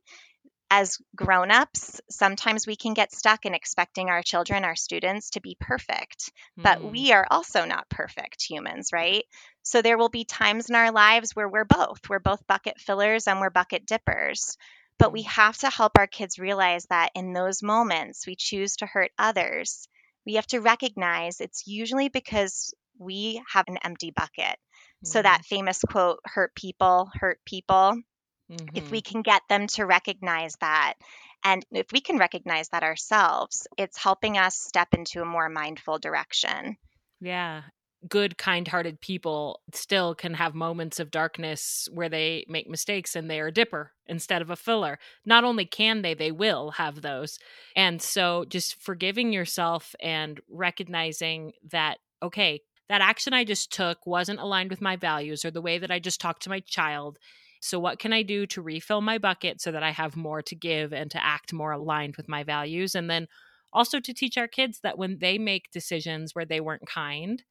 As 0.70 0.96
grown-ups, 1.14 2.00
sometimes 2.08 2.66
we 2.66 2.76
can 2.76 2.94
get 2.94 3.12
stuck 3.12 3.44
in 3.44 3.54
expecting 3.54 4.08
our 4.08 4.22
children, 4.22 4.64
our 4.64 4.74
students 4.74 5.30
to 5.30 5.42
be 5.42 5.54
perfect. 5.60 6.32
Mm. 6.58 6.62
But 6.62 6.82
we 6.82 7.12
are 7.12 7.26
also 7.30 7.66
not 7.66 7.90
perfect 7.90 8.42
humans, 8.42 8.88
right? 8.90 9.24
So 9.62 9.82
there 9.82 9.98
will 9.98 10.08
be 10.08 10.24
times 10.24 10.70
in 10.70 10.74
our 10.74 10.90
lives 10.90 11.36
where 11.36 11.48
we're 11.48 11.66
both. 11.66 12.08
We're 12.08 12.20
both 12.20 12.46
bucket 12.46 12.80
fillers 12.80 13.26
and 13.28 13.38
we're 13.38 13.50
bucket 13.50 13.84
dippers. 13.84 14.56
But 15.02 15.12
we 15.12 15.22
have 15.22 15.58
to 15.58 15.68
help 15.68 15.98
our 15.98 16.06
kids 16.06 16.38
realize 16.38 16.86
that 16.88 17.10
in 17.16 17.32
those 17.32 17.60
moments 17.60 18.24
we 18.24 18.36
choose 18.36 18.76
to 18.76 18.86
hurt 18.86 19.10
others, 19.18 19.88
we 20.24 20.34
have 20.34 20.46
to 20.48 20.60
recognize 20.60 21.40
it's 21.40 21.66
usually 21.66 22.08
because 22.08 22.72
we 23.00 23.42
have 23.52 23.64
an 23.66 23.78
empty 23.82 24.12
bucket. 24.12 24.38
Mm-hmm. 24.38 25.06
So, 25.06 25.20
that 25.20 25.44
famous 25.44 25.80
quote, 25.80 26.20
hurt 26.24 26.54
people, 26.54 27.10
hurt 27.14 27.40
people. 27.44 28.00
Mm-hmm. 28.48 28.76
If 28.76 28.92
we 28.92 29.02
mm-hmm. 29.02 29.12
can 29.12 29.22
get 29.22 29.42
them 29.48 29.66
to 29.74 29.86
recognize 29.86 30.54
that, 30.60 30.94
and 31.42 31.66
if 31.72 31.90
we 31.92 32.00
can 32.00 32.18
recognize 32.18 32.68
that 32.68 32.84
ourselves, 32.84 33.66
it's 33.76 33.98
helping 33.98 34.38
us 34.38 34.54
step 34.56 34.94
into 34.94 35.20
a 35.20 35.24
more 35.24 35.48
mindful 35.48 35.98
direction. 35.98 36.76
Yeah 37.20 37.62
good 38.08 38.36
kind-hearted 38.36 39.00
people 39.00 39.60
still 39.72 40.14
can 40.14 40.34
have 40.34 40.54
moments 40.54 40.98
of 40.98 41.10
darkness 41.10 41.88
where 41.92 42.08
they 42.08 42.44
make 42.48 42.68
mistakes 42.68 43.14
and 43.14 43.30
they 43.30 43.40
are 43.40 43.48
a 43.48 43.52
dipper 43.52 43.92
instead 44.06 44.42
of 44.42 44.50
a 44.50 44.56
filler. 44.56 44.98
Not 45.24 45.44
only 45.44 45.64
can 45.64 46.02
they 46.02 46.14
they 46.14 46.32
will 46.32 46.72
have 46.72 47.02
those. 47.02 47.38
And 47.76 48.02
so 48.02 48.44
just 48.48 48.80
forgiving 48.82 49.32
yourself 49.32 49.94
and 50.00 50.40
recognizing 50.50 51.52
that 51.70 51.98
okay 52.22 52.60
that 52.88 53.00
action 53.00 53.32
i 53.32 53.44
just 53.44 53.72
took 53.72 54.06
wasn't 54.06 54.38
aligned 54.38 54.70
with 54.70 54.80
my 54.80 54.96
values 54.96 55.44
or 55.44 55.50
the 55.50 55.62
way 55.62 55.78
that 55.78 55.90
i 55.90 55.98
just 55.98 56.20
talked 56.20 56.42
to 56.42 56.50
my 56.50 56.60
child. 56.60 57.18
So 57.60 57.78
what 57.78 57.98
can 57.98 58.12
i 58.12 58.22
do 58.22 58.46
to 58.46 58.62
refill 58.62 59.00
my 59.00 59.18
bucket 59.18 59.60
so 59.60 59.72
that 59.72 59.82
i 59.82 59.90
have 59.90 60.16
more 60.16 60.42
to 60.42 60.54
give 60.54 60.92
and 60.92 61.10
to 61.12 61.24
act 61.24 61.52
more 61.52 61.72
aligned 61.72 62.16
with 62.16 62.28
my 62.28 62.42
values? 62.42 62.94
And 62.94 63.08
then 63.08 63.28
also 63.72 64.00
to 64.00 64.12
teach 64.12 64.36
our 64.36 64.48
kids 64.48 64.80
that 64.82 64.98
when 64.98 65.18
they 65.18 65.38
make 65.38 65.70
decisions 65.70 66.34
where 66.34 66.44
they 66.44 66.60
weren't 66.60 66.86
kind 66.86 67.42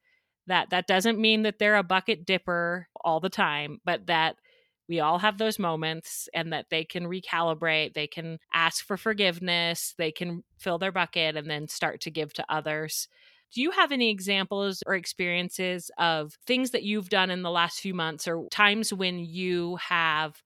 that 0.46 0.70
that 0.70 0.86
doesn't 0.86 1.18
mean 1.18 1.42
that 1.42 1.58
they're 1.58 1.76
a 1.76 1.82
bucket 1.82 2.24
dipper 2.26 2.88
all 3.04 3.20
the 3.20 3.28
time 3.28 3.78
but 3.84 4.06
that 4.06 4.36
we 4.88 5.00
all 5.00 5.18
have 5.18 5.38
those 5.38 5.58
moments 5.58 6.28
and 6.34 6.52
that 6.52 6.66
they 6.70 6.84
can 6.84 7.04
recalibrate 7.04 7.94
they 7.94 8.06
can 8.06 8.38
ask 8.52 8.84
for 8.84 8.96
forgiveness 8.96 9.94
they 9.98 10.10
can 10.10 10.42
fill 10.58 10.78
their 10.78 10.92
bucket 10.92 11.36
and 11.36 11.48
then 11.48 11.68
start 11.68 12.00
to 12.00 12.10
give 12.10 12.32
to 12.32 12.44
others 12.48 13.08
do 13.54 13.60
you 13.60 13.70
have 13.70 13.92
any 13.92 14.10
examples 14.10 14.82
or 14.86 14.94
experiences 14.94 15.90
of 15.98 16.38
things 16.46 16.70
that 16.70 16.84
you've 16.84 17.10
done 17.10 17.30
in 17.30 17.42
the 17.42 17.50
last 17.50 17.80
few 17.80 17.92
months 17.92 18.26
or 18.26 18.46
times 18.50 18.92
when 18.92 19.18
you 19.18 19.76
have 19.76 20.42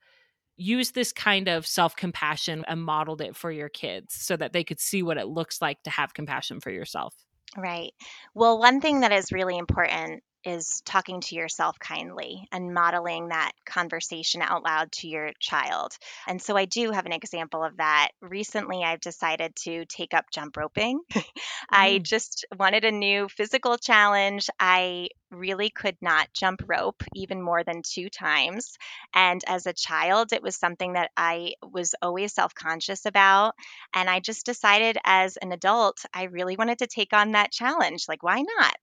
used 0.56 0.94
this 0.94 1.12
kind 1.12 1.48
of 1.48 1.66
self 1.66 1.94
compassion 1.94 2.64
and 2.66 2.82
modeled 2.82 3.20
it 3.20 3.36
for 3.36 3.50
your 3.50 3.68
kids 3.68 4.14
so 4.14 4.36
that 4.36 4.52
they 4.52 4.64
could 4.64 4.80
see 4.80 5.02
what 5.02 5.18
it 5.18 5.28
looks 5.28 5.60
like 5.60 5.82
to 5.82 5.90
have 5.90 6.14
compassion 6.14 6.60
for 6.60 6.70
yourself? 6.70 7.14
Right. 7.56 7.92
Well, 8.34 8.58
one 8.58 8.80
thing 8.80 9.00
that 9.00 9.12
is 9.12 9.32
really 9.32 9.56
important 9.56 10.22
is 10.46 10.80
talking 10.84 11.20
to 11.20 11.34
yourself 11.34 11.76
kindly 11.80 12.46
and 12.52 12.72
modeling 12.72 13.28
that 13.28 13.50
conversation 13.66 14.40
out 14.42 14.62
loud 14.62 14.92
to 14.92 15.08
your 15.08 15.32
child. 15.40 15.92
And 16.28 16.40
so 16.40 16.56
I 16.56 16.66
do 16.66 16.92
have 16.92 17.04
an 17.04 17.12
example 17.12 17.64
of 17.64 17.78
that. 17.78 18.10
Recently, 18.22 18.84
I've 18.84 19.00
decided 19.00 19.56
to 19.64 19.84
take 19.86 20.14
up 20.14 20.26
jump 20.32 20.56
roping. 20.56 21.00
I 21.70 21.98
mm. 21.98 22.02
just 22.04 22.46
wanted 22.56 22.84
a 22.84 22.92
new 22.92 23.28
physical 23.28 23.76
challenge. 23.76 24.48
I 24.60 25.08
really 25.30 25.70
could 25.70 25.96
not 26.00 26.28
jump 26.32 26.62
rope 26.66 27.02
even 27.14 27.42
more 27.42 27.64
than 27.64 27.82
two 27.82 28.08
times. 28.08 28.76
And 29.14 29.42
as 29.46 29.66
a 29.66 29.72
child, 29.72 30.32
it 30.32 30.42
was 30.42 30.56
something 30.56 30.94
that 30.94 31.10
I 31.16 31.54
was 31.62 31.94
always 32.02 32.32
self 32.32 32.54
conscious 32.54 33.06
about. 33.06 33.54
And 33.94 34.08
I 34.08 34.20
just 34.20 34.46
decided 34.46 34.98
as 35.04 35.36
an 35.36 35.52
adult, 35.52 35.98
I 36.14 36.24
really 36.24 36.56
wanted 36.56 36.78
to 36.78 36.86
take 36.86 37.12
on 37.12 37.32
that 37.32 37.52
challenge. 37.52 38.04
Like, 38.08 38.22
why 38.22 38.42
not? 38.42 38.76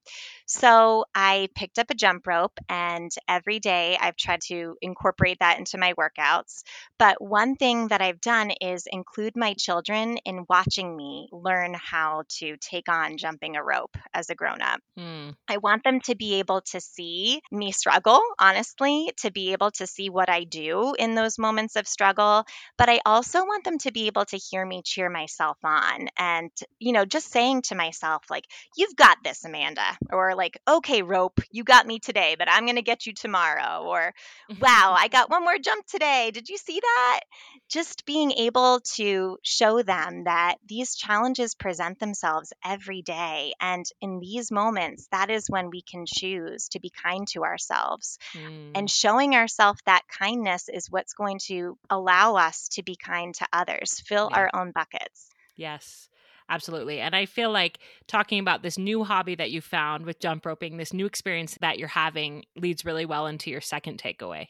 So 0.46 1.06
I 1.16 1.50
picked 1.56 1.80
up 1.80 1.90
a 1.90 1.96
jump 1.96 2.28
rope, 2.28 2.58
and 2.70 3.12
every 3.28 3.60
day 3.60 3.98
I've 4.00 4.18
tried 4.18 4.42
to 4.48 4.76
incorporate 4.82 5.38
that 5.40 5.58
into 5.58 5.78
my 5.78 5.94
workouts. 5.94 6.64
But 7.00 7.22
one 7.22 7.56
thing 7.56 7.88
that 7.88 8.02
I've 8.02 8.22
done 8.22 8.52
is 8.62 8.86
include 8.92 9.36
my 9.36 9.54
children 9.54 10.18
in 10.26 10.46
watching 10.50 10.96
me 10.96 11.30
learn 11.32 11.74
how 11.74 12.24
to 12.40 12.58
take 12.58 12.90
on 12.90 13.18
jumping 13.18 13.56
a 13.56 13.64
rope 13.64 13.96
as 14.14 14.30
a 14.30 14.36
grown 14.36 14.62
up. 14.62 14.80
Mm. 15.00 15.36
I 15.48 15.58
want 15.58 15.84
them 15.84 16.02
to 16.02 16.16
be 16.16 16.33
able 16.40 16.62
to 16.72 16.80
see 16.80 17.42
me 17.52 17.72
struggle, 17.72 18.22
honestly, 18.40 19.12
to 19.18 19.32
be 19.32 19.54
able 19.54 19.72
to 19.72 19.88
see 19.88 20.10
what 20.10 20.30
I 20.30 20.44
do 20.44 20.94
in 20.98 21.16
those 21.16 21.38
moments 21.38 21.76
of 21.76 21.88
struggle. 21.88 22.46
But 22.78 22.90
I 22.90 23.02
also 23.06 23.40
want 23.46 23.64
them 23.64 23.78
to 23.80 23.92
be 23.92 24.08
able 24.08 24.26
to 24.26 24.38
hear 24.38 24.66
me 24.66 24.82
cheer 24.84 25.10
myself 25.10 25.58
on 25.64 26.08
and, 26.18 26.52
you 26.80 26.92
know, 26.94 27.06
just 27.06 27.32
saying 27.32 27.64
to 27.64 27.76
myself, 27.76 28.24
like, 28.30 28.46
you've 28.76 28.96
got 28.96 29.18
this, 29.24 29.44
Amanda, 29.46 29.98
or 30.12 30.36
like, 30.36 30.58
okay, 30.68 31.02
rope, 31.02 31.40
you 31.52 31.64
got 31.64 31.86
me 31.88 32.00
today, 32.00 32.36
but 32.38 32.50
I'm 32.50 32.66
going 32.66 32.76
to 32.76 32.82
get 32.82 33.06
you 33.06 33.14
tomorrow, 33.14 33.84
or 33.86 34.14
wow, 34.60 34.96
I 34.98 35.08
got 35.12 35.30
one 35.30 35.44
more 35.44 35.58
jump 35.58 35.86
today. 35.86 36.32
Did 36.34 36.50
you 36.50 36.58
see 36.58 36.80
that? 36.80 37.22
Just 37.70 38.06
being 38.06 38.32
able 38.32 38.82
to 38.96 39.38
show 39.44 39.82
them 39.82 40.24
that 40.26 40.56
these 40.68 40.96
challenges 40.96 41.56
present 41.56 42.00
themselves 42.00 42.54
every 42.64 43.02
day. 43.02 43.54
And 43.60 43.86
in 44.02 44.20
these 44.20 44.52
moments, 44.52 45.08
that 45.12 45.30
is 45.30 45.50
when 45.50 45.70
we 45.70 45.82
can 45.82 46.06
choose 46.08 46.23
to 46.24 46.80
be 46.80 46.90
kind 46.90 47.28
to 47.30 47.44
ourselves. 47.44 48.18
Mm. 48.34 48.72
And 48.76 48.90
showing 48.90 49.36
ourselves 49.36 49.80
that 49.86 50.04
kindness 50.08 50.70
is 50.70 50.90
what's 50.90 51.14
going 51.14 51.40
to 51.48 51.78
allow 51.90 52.36
us 52.36 52.70
to 52.74 52.84
be 52.84 52.96
kind 52.96 53.34
to 53.36 53.48
others, 53.52 54.02
fill 54.06 54.30
yeah. 54.32 54.38
our 54.38 54.50
own 54.54 54.72
buckets. 54.72 55.30
Yes. 55.56 56.10
Absolutely. 56.50 57.00
And 57.00 57.16
I 57.16 57.26
feel 57.26 57.52
like 57.52 57.80
talking 58.08 58.40
about 58.40 58.64
this 58.64 58.78
new 58.78 59.04
hobby 59.04 59.36
that 59.36 59.52
you 59.52 59.62
found 59.62 60.06
with 60.06 60.20
jump 60.20 60.46
roping, 60.46 60.78
this 60.78 60.94
new 60.94 61.06
experience 61.06 61.58
that 61.62 61.80
you're 61.80 61.88
having 61.88 62.44
leads 62.56 62.86
really 62.86 63.06
well 63.06 63.28
into 63.28 63.50
your 63.50 63.62
second 63.62 64.02
takeaway. 64.02 64.48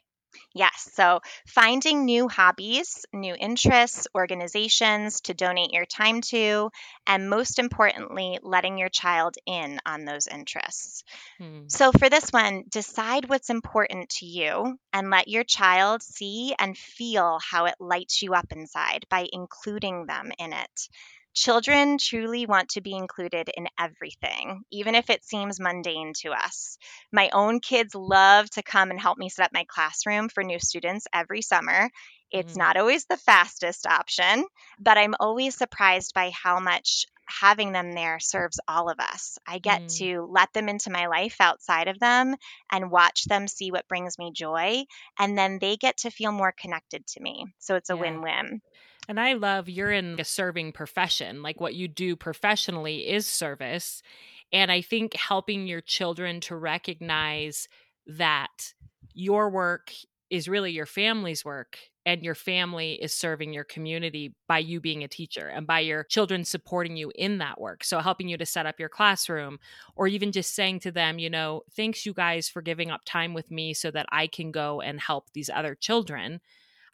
Yes. 0.54 0.90
So 0.94 1.22
finding 1.48 2.06
new 2.06 2.28
hobbies, 2.28 3.06
new 3.14 3.36
interests, 3.36 4.08
organizations 4.16 5.22
to 5.22 5.34
donate 5.34 5.72
your 5.74 5.86
time 5.86 6.22
to, 6.22 6.72
and 7.08 7.30
most 7.30 7.60
importantly, 7.60 8.40
letting 8.42 8.78
your 8.78 8.90
child 8.90 9.36
in 9.46 9.80
on 9.86 10.06
those 10.06 10.28
interests. 10.28 11.04
Hmm. 11.38 11.68
So 11.68 11.92
for 11.92 12.10
this 12.10 12.30
one, 12.30 12.64
decide 12.70 13.30
what's 13.30 13.50
important 13.50 14.10
to 14.10 14.26
you 14.26 14.78
and 14.92 15.10
let 15.10 15.28
your 15.28 15.44
child 15.44 16.04
see 16.04 16.54
and 16.60 16.78
feel 16.78 17.40
how 17.40 17.66
it 17.66 17.76
lights 17.80 18.22
you 18.22 18.34
up 18.34 18.52
inside 18.52 19.06
by 19.10 19.28
including 19.32 20.06
them 20.06 20.32
in 20.38 20.54
it. 20.54 20.90
Children 21.34 21.98
truly 21.98 22.46
want 22.46 22.70
to 22.70 22.82
be 22.82 22.94
included 22.94 23.50
in 23.56 23.68
everything, 23.80 24.64
even 24.72 24.94
if 24.94 25.10
it 25.10 25.26
seems 25.26 25.60
mundane 25.60 26.14
to 26.22 26.32
us. 26.32 26.78
My 27.12 27.30
own 27.34 27.60
kids 27.60 27.96
love 27.96 28.50
to 28.52 28.64
come 28.64 28.92
and 28.92 29.00
help 29.00 29.18
me 29.18 29.30
set 29.30 29.46
up 29.46 29.54
my 29.54 29.66
classroom 29.68 30.30
for 30.30 30.44
new 30.44 30.60
students 30.60 31.08
every 31.12 31.42
summer. 31.42 31.90
It's 32.32 32.54
mm. 32.54 32.58
not 32.58 32.78
always 32.78 33.06
the 33.06 33.18
fastest 33.18 33.88
option, 33.88 34.46
but 34.80 34.98
I'm 34.98 35.16
always 35.20 35.56
surprised 35.56 36.14
by 36.14 36.32
how 36.32 36.60
much 36.60 37.06
having 37.26 37.72
them 37.72 37.94
there 37.94 38.20
serves 38.20 38.60
all 38.68 38.90
of 38.90 39.00
us. 39.00 39.38
I 39.48 39.60
get 39.60 39.84
mm. 39.84 39.98
to 40.00 40.28
let 40.30 40.52
them 40.54 40.70
into 40.70 40.92
my 40.92 41.08
life 41.08 41.38
outside 41.40 41.88
of 41.88 42.00
them 42.00 42.36
and 42.72 42.92
watch 42.92 43.26
them 43.26 43.48
see 43.48 43.72
what 43.72 43.88
brings 43.88 44.20
me 44.20 44.32
joy. 44.36 44.84
And 45.18 45.38
then 45.38 45.60
they 45.60 45.78
get 45.78 45.98
to 45.98 46.12
feel 46.12 46.32
more 46.32 46.54
connected 46.58 47.06
to 47.08 47.22
me. 47.22 47.46
So 47.60 47.76
it's 47.76 47.90
a 47.90 47.96
yeah. 47.96 48.02
win 48.02 48.22
win. 48.22 48.62
And 49.10 49.20
I 49.20 49.34
love 49.34 49.68
you're 49.68 49.92
in 49.92 50.20
a 50.20 50.24
serving 50.24 50.72
profession. 50.72 51.42
Like 51.42 51.60
what 51.60 51.76
you 51.76 51.88
do 51.88 52.16
professionally 52.16 53.10
is 53.10 53.28
service. 53.28 54.02
And 54.52 54.72
I 54.72 54.82
think 54.82 55.14
helping 55.16 55.68
your 55.68 55.82
children 55.82 56.40
to 56.42 56.56
recognize 56.56 57.68
that 58.08 58.74
your 59.14 59.50
work 59.50 59.92
is 60.30 60.48
really 60.48 60.72
your 60.72 60.86
family's 60.86 61.44
work 61.44 61.78
and 62.06 62.24
your 62.24 62.36
family 62.36 62.94
is 62.94 63.14
serving 63.14 63.54
your 63.54 63.64
community 63.64 64.36
by 64.48 64.58
you 64.58 64.82
being 64.82 65.04
a 65.04 65.08
teacher 65.08 65.48
and 65.48 65.66
by 65.66 65.80
your 65.80 66.04
children 66.04 66.44
supporting 66.44 66.98
you 66.98 67.12
in 67.16 67.38
that 67.38 67.62
work. 67.62 67.84
So, 67.84 68.00
helping 68.00 68.28
you 68.28 68.38
to 68.38 68.46
set 68.46 68.66
up 68.66 68.80
your 68.80 68.90
classroom, 68.90 69.60
or 69.96 70.08
even 70.08 70.32
just 70.32 70.54
saying 70.54 70.82
to 70.82 70.92
them, 70.92 71.18
you 71.18 71.30
know, 71.30 71.62
thanks 71.76 72.06
you 72.06 72.14
guys 72.14 72.50
for 72.50 72.62
giving 72.62 72.92
up 72.92 73.02
time 73.06 73.34
with 73.34 73.52
me 73.52 73.74
so 73.74 73.90
that 73.92 74.08
I 74.12 74.28
can 74.28 74.52
go 74.52 74.82
and 74.82 75.00
help 75.00 75.32
these 75.34 75.50
other 75.50 75.76
children. 75.76 76.42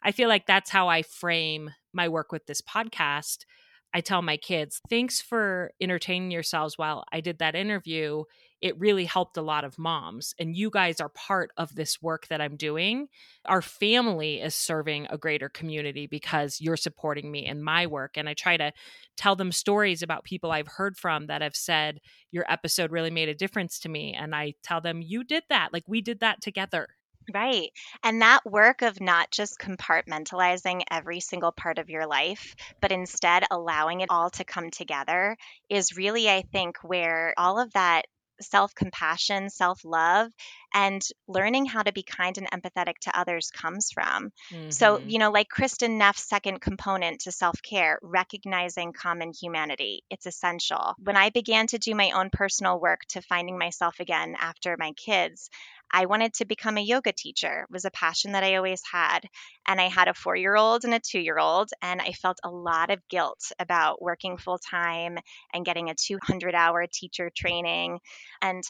I 0.02 0.12
feel 0.12 0.28
like 0.28 0.46
that's 0.46 0.70
how 0.70 0.88
I 0.88 1.02
frame 1.02 1.70
my 1.92 2.08
work 2.08 2.32
with 2.32 2.46
this 2.46 2.60
podcast. 2.60 3.44
I 3.92 4.00
tell 4.00 4.22
my 4.22 4.36
kids, 4.36 4.80
thanks 4.88 5.20
for 5.20 5.72
entertaining 5.80 6.30
yourselves 6.30 6.78
while 6.78 7.04
I 7.12 7.20
did 7.20 7.38
that 7.38 7.56
interview. 7.56 8.22
It 8.60 8.78
really 8.78 9.04
helped 9.04 9.36
a 9.36 9.42
lot 9.42 9.64
of 9.64 9.78
moms. 9.78 10.34
And 10.38 10.54
you 10.54 10.70
guys 10.70 11.00
are 11.00 11.08
part 11.08 11.50
of 11.56 11.74
this 11.74 12.00
work 12.00 12.28
that 12.28 12.40
I'm 12.40 12.56
doing. 12.56 13.08
Our 13.46 13.62
family 13.62 14.40
is 14.40 14.54
serving 14.54 15.06
a 15.10 15.18
greater 15.18 15.48
community 15.48 16.06
because 16.06 16.60
you're 16.60 16.76
supporting 16.76 17.32
me 17.32 17.44
in 17.44 17.64
my 17.64 17.86
work. 17.86 18.16
And 18.16 18.28
I 18.28 18.34
try 18.34 18.56
to 18.58 18.72
tell 19.16 19.34
them 19.34 19.50
stories 19.50 20.02
about 20.02 20.24
people 20.24 20.52
I've 20.52 20.68
heard 20.68 20.96
from 20.96 21.26
that 21.26 21.42
have 21.42 21.56
said, 21.56 22.00
Your 22.30 22.44
episode 22.48 22.92
really 22.92 23.10
made 23.10 23.28
a 23.28 23.34
difference 23.34 23.80
to 23.80 23.88
me. 23.88 24.14
And 24.14 24.34
I 24.34 24.54
tell 24.62 24.80
them, 24.80 25.02
You 25.02 25.24
did 25.24 25.42
that. 25.48 25.72
Like 25.72 25.84
we 25.88 26.00
did 26.00 26.20
that 26.20 26.42
together. 26.42 26.86
Right. 27.32 27.70
And 28.02 28.22
that 28.22 28.44
work 28.44 28.82
of 28.82 29.00
not 29.00 29.30
just 29.30 29.58
compartmentalizing 29.58 30.82
every 30.90 31.20
single 31.20 31.52
part 31.52 31.78
of 31.78 31.90
your 31.90 32.06
life, 32.06 32.54
but 32.80 32.92
instead 32.92 33.44
allowing 33.50 34.00
it 34.00 34.10
all 34.10 34.30
to 34.30 34.44
come 34.44 34.70
together 34.70 35.36
is 35.68 35.96
really, 35.96 36.28
I 36.28 36.42
think, 36.52 36.76
where 36.82 37.34
all 37.36 37.58
of 37.60 37.72
that 37.72 38.06
self 38.40 38.74
compassion, 38.74 39.50
self 39.50 39.84
love, 39.84 40.32
and 40.72 41.02
learning 41.28 41.66
how 41.66 41.82
to 41.82 41.92
be 41.92 42.02
kind 42.02 42.36
and 42.38 42.50
empathetic 42.50 42.98
to 43.02 43.18
others 43.18 43.50
comes 43.50 43.90
from. 43.92 44.30
Mm-hmm. 44.52 44.70
So, 44.70 44.98
you 44.98 45.18
know, 45.18 45.30
like 45.30 45.48
Kristin 45.48 45.98
Neff's 45.98 46.28
second 46.28 46.60
component 46.60 47.20
to 47.22 47.32
self 47.32 47.60
care, 47.62 47.98
recognizing 48.02 48.92
common 48.92 49.32
humanity, 49.32 50.02
it's 50.10 50.26
essential. 50.26 50.94
When 50.98 51.16
I 51.16 51.30
began 51.30 51.66
to 51.68 51.78
do 51.78 51.94
my 51.94 52.10
own 52.12 52.30
personal 52.30 52.80
work 52.80 53.00
to 53.10 53.22
finding 53.22 53.58
myself 53.58 54.00
again 54.00 54.36
after 54.38 54.76
my 54.78 54.92
kids, 54.92 55.50
I 55.92 56.06
wanted 56.06 56.34
to 56.34 56.44
become 56.44 56.78
a 56.78 56.82
yoga 56.82 57.12
teacher. 57.12 57.66
It 57.68 57.72
was 57.72 57.84
a 57.84 57.90
passion 57.90 58.32
that 58.32 58.44
I 58.44 58.56
always 58.56 58.82
had. 58.90 59.20
And 59.66 59.80
I 59.80 59.88
had 59.88 60.08
a 60.08 60.14
four 60.14 60.36
year 60.36 60.56
old 60.56 60.84
and 60.84 60.94
a 60.94 61.00
two 61.00 61.20
year 61.20 61.38
old, 61.38 61.70
and 61.82 62.00
I 62.00 62.12
felt 62.12 62.38
a 62.44 62.50
lot 62.50 62.90
of 62.90 63.06
guilt 63.08 63.52
about 63.58 64.00
working 64.00 64.38
full 64.38 64.58
time 64.58 65.18
and 65.52 65.64
getting 65.64 65.90
a 65.90 65.94
200 65.94 66.54
hour 66.54 66.86
teacher 66.92 67.30
training. 67.34 67.98
And 68.40 68.62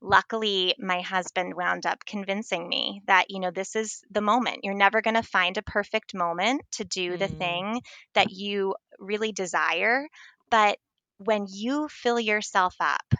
luckily, 0.00 0.74
my 0.78 1.00
husband 1.00 1.54
wound 1.54 1.86
up 1.86 2.04
convincing 2.04 2.68
me 2.68 3.02
that, 3.06 3.30
you 3.30 3.40
know, 3.40 3.50
this 3.50 3.76
is 3.76 4.02
the 4.10 4.20
moment. 4.20 4.60
You're 4.62 4.74
never 4.74 5.00
going 5.00 5.14
to 5.14 5.22
find 5.22 5.56
a 5.56 5.62
perfect 5.62 6.14
moment 6.14 6.62
to 6.72 6.84
do 6.84 7.12
mm. 7.12 7.18
the 7.18 7.28
thing 7.28 7.82
that 8.14 8.30
you 8.30 8.74
really 8.98 9.32
desire. 9.32 10.06
But 10.50 10.78
when 11.18 11.46
you 11.48 11.88
fill 11.88 12.18
yourself 12.18 12.74
up 12.80 13.14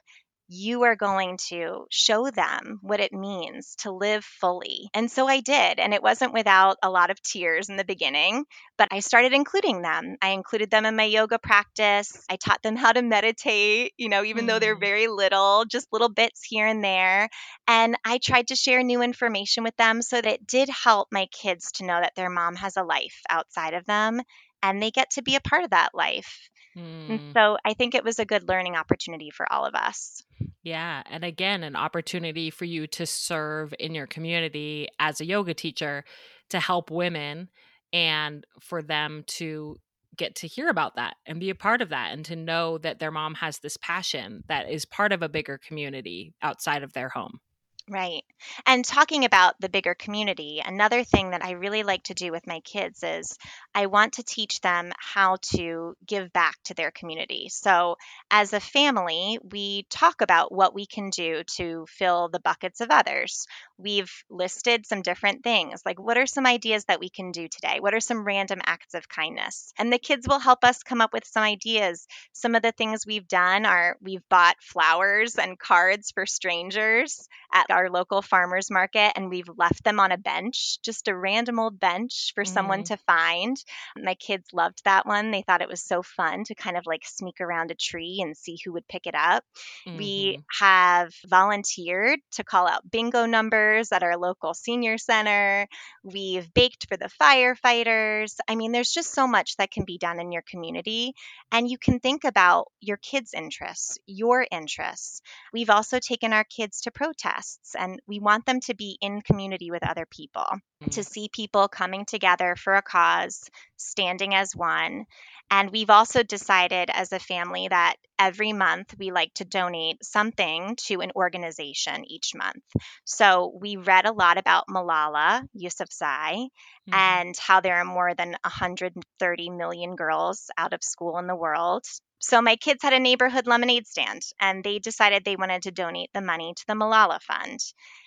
you 0.48 0.82
are 0.82 0.96
going 0.96 1.38
to 1.48 1.86
show 1.90 2.30
them 2.30 2.78
what 2.82 3.00
it 3.00 3.12
means 3.12 3.76
to 3.76 3.90
live 3.90 4.24
fully. 4.24 4.90
And 4.92 5.10
so 5.10 5.26
I 5.26 5.40
did. 5.40 5.78
And 5.78 5.94
it 5.94 6.02
wasn't 6.02 6.34
without 6.34 6.76
a 6.82 6.90
lot 6.90 7.10
of 7.10 7.22
tears 7.22 7.68
in 7.68 7.76
the 7.76 7.84
beginning, 7.84 8.44
but 8.76 8.88
I 8.90 9.00
started 9.00 9.32
including 9.32 9.82
them. 9.82 10.16
I 10.20 10.30
included 10.30 10.70
them 10.70 10.84
in 10.84 10.96
my 10.96 11.04
yoga 11.04 11.38
practice. 11.38 12.24
I 12.28 12.36
taught 12.36 12.62
them 12.62 12.76
how 12.76 12.92
to 12.92 13.02
meditate, 13.02 13.92
you 13.96 14.08
know, 14.08 14.24
even 14.24 14.44
mm. 14.44 14.48
though 14.48 14.58
they're 14.58 14.76
mm. 14.76 14.80
very 14.80 15.08
little, 15.08 15.64
just 15.64 15.88
little 15.92 16.10
bits 16.10 16.42
here 16.44 16.66
and 16.66 16.84
there. 16.84 17.28
And 17.66 17.96
I 18.04 18.18
tried 18.18 18.48
to 18.48 18.56
share 18.56 18.82
new 18.82 19.02
information 19.02 19.64
with 19.64 19.76
them 19.76 20.02
so 20.02 20.16
that 20.16 20.26
it 20.26 20.46
did 20.46 20.68
help 20.68 21.08
my 21.10 21.26
kids 21.26 21.72
to 21.72 21.84
know 21.84 22.00
that 22.00 22.14
their 22.16 22.30
mom 22.30 22.56
has 22.56 22.76
a 22.76 22.82
life 22.82 23.20
outside 23.30 23.74
of 23.74 23.86
them 23.86 24.20
and 24.62 24.82
they 24.82 24.90
get 24.90 25.10
to 25.10 25.22
be 25.22 25.36
a 25.36 25.40
part 25.40 25.64
of 25.64 25.70
that 25.70 25.94
life. 25.94 26.48
And 26.76 27.20
hmm. 27.20 27.32
so 27.32 27.56
I 27.64 27.74
think 27.74 27.94
it 27.94 28.04
was 28.04 28.18
a 28.18 28.24
good 28.24 28.48
learning 28.48 28.76
opportunity 28.76 29.30
for 29.30 29.50
all 29.52 29.64
of 29.64 29.74
us. 29.74 30.22
Yeah. 30.62 31.02
And 31.10 31.24
again, 31.24 31.62
an 31.62 31.76
opportunity 31.76 32.50
for 32.50 32.64
you 32.64 32.86
to 32.88 33.06
serve 33.06 33.74
in 33.78 33.94
your 33.94 34.06
community 34.06 34.88
as 34.98 35.20
a 35.20 35.26
yoga 35.26 35.54
teacher 35.54 36.04
to 36.50 36.60
help 36.60 36.90
women 36.90 37.48
and 37.92 38.46
for 38.60 38.82
them 38.82 39.24
to 39.26 39.78
get 40.16 40.36
to 40.36 40.46
hear 40.46 40.68
about 40.68 40.96
that 40.96 41.16
and 41.26 41.40
be 41.40 41.50
a 41.50 41.54
part 41.54 41.82
of 41.82 41.88
that 41.90 42.12
and 42.12 42.24
to 42.24 42.36
know 42.36 42.78
that 42.78 42.98
their 42.98 43.10
mom 43.10 43.34
has 43.34 43.58
this 43.58 43.76
passion 43.76 44.44
that 44.48 44.70
is 44.70 44.84
part 44.84 45.12
of 45.12 45.22
a 45.22 45.28
bigger 45.28 45.58
community 45.58 46.34
outside 46.42 46.82
of 46.82 46.92
their 46.92 47.08
home. 47.08 47.40
Right. 47.86 48.24
And 48.66 48.82
talking 48.82 49.26
about 49.26 49.60
the 49.60 49.68
bigger 49.68 49.94
community, 49.94 50.62
another 50.64 51.04
thing 51.04 51.30
that 51.30 51.44
I 51.44 51.50
really 51.50 51.82
like 51.82 52.04
to 52.04 52.14
do 52.14 52.32
with 52.32 52.46
my 52.46 52.60
kids 52.60 53.02
is 53.02 53.36
I 53.74 53.86
want 53.86 54.14
to 54.14 54.22
teach 54.22 54.62
them 54.62 54.90
how 54.98 55.36
to 55.52 55.94
give 56.06 56.32
back 56.32 56.56
to 56.64 56.74
their 56.74 56.90
community. 56.90 57.50
So, 57.50 57.96
as 58.30 58.54
a 58.54 58.60
family, 58.60 59.38
we 59.42 59.82
talk 59.90 60.22
about 60.22 60.50
what 60.50 60.74
we 60.74 60.86
can 60.86 61.10
do 61.10 61.42
to 61.56 61.84
fill 61.90 62.30
the 62.30 62.40
buckets 62.40 62.80
of 62.80 62.90
others. 62.90 63.46
We've 63.76 64.12
listed 64.30 64.86
some 64.86 65.02
different 65.02 65.42
things, 65.44 65.82
like 65.84 66.00
what 66.00 66.16
are 66.16 66.26
some 66.26 66.46
ideas 66.46 66.86
that 66.86 67.00
we 67.00 67.10
can 67.10 67.32
do 67.32 67.48
today? 67.48 67.80
What 67.80 67.92
are 67.94 68.00
some 68.00 68.24
random 68.24 68.60
acts 68.64 68.94
of 68.94 69.08
kindness? 69.10 69.72
And 69.78 69.92
the 69.92 69.98
kids 69.98 70.26
will 70.26 70.38
help 70.38 70.64
us 70.64 70.82
come 70.82 71.00
up 71.02 71.12
with 71.12 71.26
some 71.26 71.42
ideas. 71.42 72.06
Some 72.32 72.54
of 72.54 72.62
the 72.62 72.72
things 72.72 73.04
we've 73.06 73.28
done 73.28 73.66
are 73.66 73.96
we've 74.00 74.26
bought 74.30 74.56
flowers 74.62 75.36
and 75.36 75.58
cards 75.58 76.12
for 76.12 76.24
strangers 76.26 77.28
at 77.52 77.66
our 77.74 77.90
local 77.90 78.22
farmers 78.22 78.70
market 78.70 79.12
and 79.16 79.28
we've 79.28 79.50
left 79.56 79.82
them 79.84 79.98
on 79.98 80.12
a 80.12 80.18
bench, 80.18 80.78
just 80.82 81.08
a 81.08 81.16
random 81.16 81.58
old 81.58 81.78
bench 81.80 82.32
for 82.34 82.44
mm-hmm. 82.44 82.54
someone 82.54 82.84
to 82.84 82.96
find. 82.98 83.56
My 83.96 84.14
kids 84.14 84.48
loved 84.52 84.82
that 84.84 85.06
one. 85.06 85.30
They 85.30 85.42
thought 85.42 85.62
it 85.62 85.68
was 85.68 85.82
so 85.82 86.02
fun 86.02 86.44
to 86.44 86.54
kind 86.54 86.76
of 86.76 86.86
like 86.86 87.02
sneak 87.04 87.40
around 87.40 87.70
a 87.70 87.74
tree 87.74 88.20
and 88.22 88.36
see 88.36 88.58
who 88.64 88.72
would 88.72 88.86
pick 88.88 89.06
it 89.06 89.14
up. 89.14 89.44
Mm-hmm. 89.86 89.98
We 89.98 90.44
have 90.60 91.12
volunteered 91.26 92.20
to 92.32 92.44
call 92.44 92.68
out 92.68 92.88
bingo 92.90 93.26
numbers 93.26 93.90
at 93.92 94.02
our 94.02 94.16
local 94.16 94.54
senior 94.54 94.96
center. 94.96 95.66
We've 96.04 96.52
baked 96.54 96.86
for 96.88 96.96
the 96.96 97.10
firefighters. 97.20 98.36
I 98.48 98.54
mean, 98.54 98.72
there's 98.72 98.92
just 98.92 99.12
so 99.12 99.26
much 99.26 99.56
that 99.56 99.70
can 99.70 99.84
be 99.84 99.98
done 99.98 100.20
in 100.20 100.30
your 100.32 100.42
community. 100.42 101.14
And 101.50 101.68
you 101.68 101.78
can 101.78 101.98
think 101.98 102.24
about 102.24 102.68
your 102.80 102.98
kids' 102.98 103.34
interests, 103.34 103.98
your 104.06 104.46
interests. 104.50 105.20
We've 105.52 105.70
also 105.70 105.98
taken 105.98 106.32
our 106.32 106.44
kids 106.44 106.82
to 106.82 106.90
protests 106.90 107.63
and 107.78 108.00
we 108.06 108.20
want 108.20 108.46
them 108.46 108.60
to 108.60 108.74
be 108.74 108.98
in 109.00 109.22
community 109.22 109.70
with 109.70 109.88
other 109.88 110.06
people, 110.06 110.42
mm-hmm. 110.42 110.90
to 110.90 111.04
see 111.04 111.28
people 111.32 111.68
coming 111.68 112.04
together 112.04 112.56
for 112.56 112.74
a 112.74 112.82
cause, 112.82 113.48
standing 113.76 114.34
as 114.34 114.54
one. 114.54 115.06
And 115.50 115.70
we've 115.70 115.90
also 115.90 116.22
decided 116.22 116.90
as 116.92 117.12
a 117.12 117.18
family 117.18 117.68
that 117.68 117.96
every 118.18 118.52
month 118.52 118.94
we 118.98 119.10
like 119.10 119.32
to 119.34 119.44
donate 119.44 120.04
something 120.04 120.76
to 120.86 121.00
an 121.00 121.12
organization 121.16 122.04
each 122.10 122.34
month. 122.34 122.64
So 123.04 123.56
we 123.60 123.76
read 123.76 124.06
a 124.06 124.12
lot 124.12 124.38
about 124.38 124.68
Malala 124.68 125.46
Yousafzai 125.56 126.34
mm-hmm. 126.34 126.94
and 126.94 127.36
how 127.36 127.60
there 127.60 127.76
are 127.76 127.84
more 127.84 128.14
than 128.14 128.36
130 128.44 129.50
million 129.50 129.96
girls 129.96 130.50
out 130.56 130.72
of 130.72 130.82
school 130.82 131.18
in 131.18 131.26
the 131.26 131.36
world. 131.36 131.84
So 132.24 132.40
my 132.40 132.56
kids 132.56 132.82
had 132.82 132.94
a 132.94 133.00
neighborhood 133.00 133.46
lemonade 133.46 133.86
stand 133.86 134.22
and 134.40 134.64
they 134.64 134.78
decided 134.78 135.24
they 135.24 135.36
wanted 135.36 135.64
to 135.64 135.70
donate 135.70 136.08
the 136.14 136.22
money 136.22 136.54
to 136.56 136.66
the 136.66 136.72
Malala 136.72 137.20
Fund. 137.20 137.60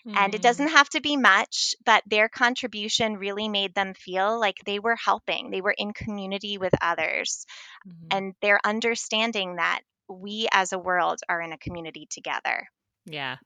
Mm. 0.07 0.17
And 0.17 0.33
it 0.33 0.39
mm. 0.39 0.41
doesn't 0.41 0.69
have 0.69 0.89
to 0.89 1.01
be 1.01 1.17
much, 1.17 1.75
but 1.85 2.01
their 2.07 2.27
contribution 2.27 3.17
really 3.17 3.47
made 3.47 3.75
them 3.75 3.93
feel 3.93 4.39
like 4.39 4.57
they 4.65 4.79
were 4.79 4.95
helping. 4.95 5.51
They 5.51 5.61
were 5.61 5.75
in 5.77 5.93
community 5.93 6.57
with 6.57 6.73
others. 6.81 7.45
Mm-hmm. 7.87 8.07
And 8.09 8.33
they're 8.41 8.59
understanding 8.65 9.57
that 9.57 9.81
we 10.09 10.47
as 10.51 10.73
a 10.73 10.79
world 10.79 11.19
are 11.29 11.41
in 11.41 11.53
a 11.53 11.57
community 11.57 12.07
together. 12.09 12.67
Yeah. 13.05 13.37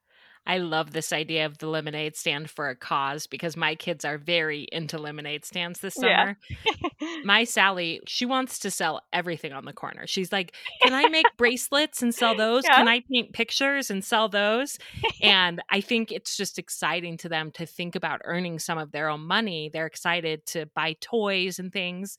I 0.45 0.58
love 0.58 0.91
this 0.91 1.13
idea 1.13 1.45
of 1.45 1.60
the 1.60 1.67
lemonade 1.67 2.15
stand 2.15 2.50
for 2.50 2.69
a 2.69 2.76
cause 2.76 3.28
because 3.28 3.56
my 3.56 3.76
kids 3.76 4.04
are 4.04 4.17
very 4.17 4.67
into 4.71 4.97
lemonade 4.97 5.45
stands 5.45 5.80
this 5.82 5.93
summer. 5.93 6.38
Yeah. 6.50 7.08
my 7.24 7.43
Sally, 7.43 8.02
she 8.08 8.26
wants 8.26 8.58
to 8.60 8.71
sell 8.71 9.02
everything 9.13 9.54
on 9.54 9.65
the 9.65 9.74
corner. 9.74 10.08
She's 10.08 10.32
like, 10.32 10.56
Can 10.82 10.93
I 10.93 11.10
make 11.10 11.28
bracelets 11.38 12.02
and 12.02 12.13
sell 12.13 12.36
those? 12.36 12.63
Yeah. 12.63 12.78
Can 12.78 12.88
I 12.88 13.04
paint 13.12 13.34
pictures 13.34 13.91
and 13.91 14.04
sell 14.04 14.30
those? 14.30 14.80
and 15.21 15.62
I 15.69 15.80
think 15.80 16.12
it's 16.12 16.36
just 16.36 16.58
exciting 16.58 17.17
to 17.17 17.30
them 17.30 17.52
to 17.52 17.67
think 17.67 17.95
about 17.95 18.21
earning 18.24 18.58
some 18.58 18.80
of 18.80 18.91
their 18.91 19.10
own 19.10 19.21
money. 19.21 19.69
They're 19.71 19.86
excited 19.86 20.47
to 20.47 20.65
buy 20.76 20.95
toys 21.02 21.60
and 21.60 21.71
things. 21.71 22.17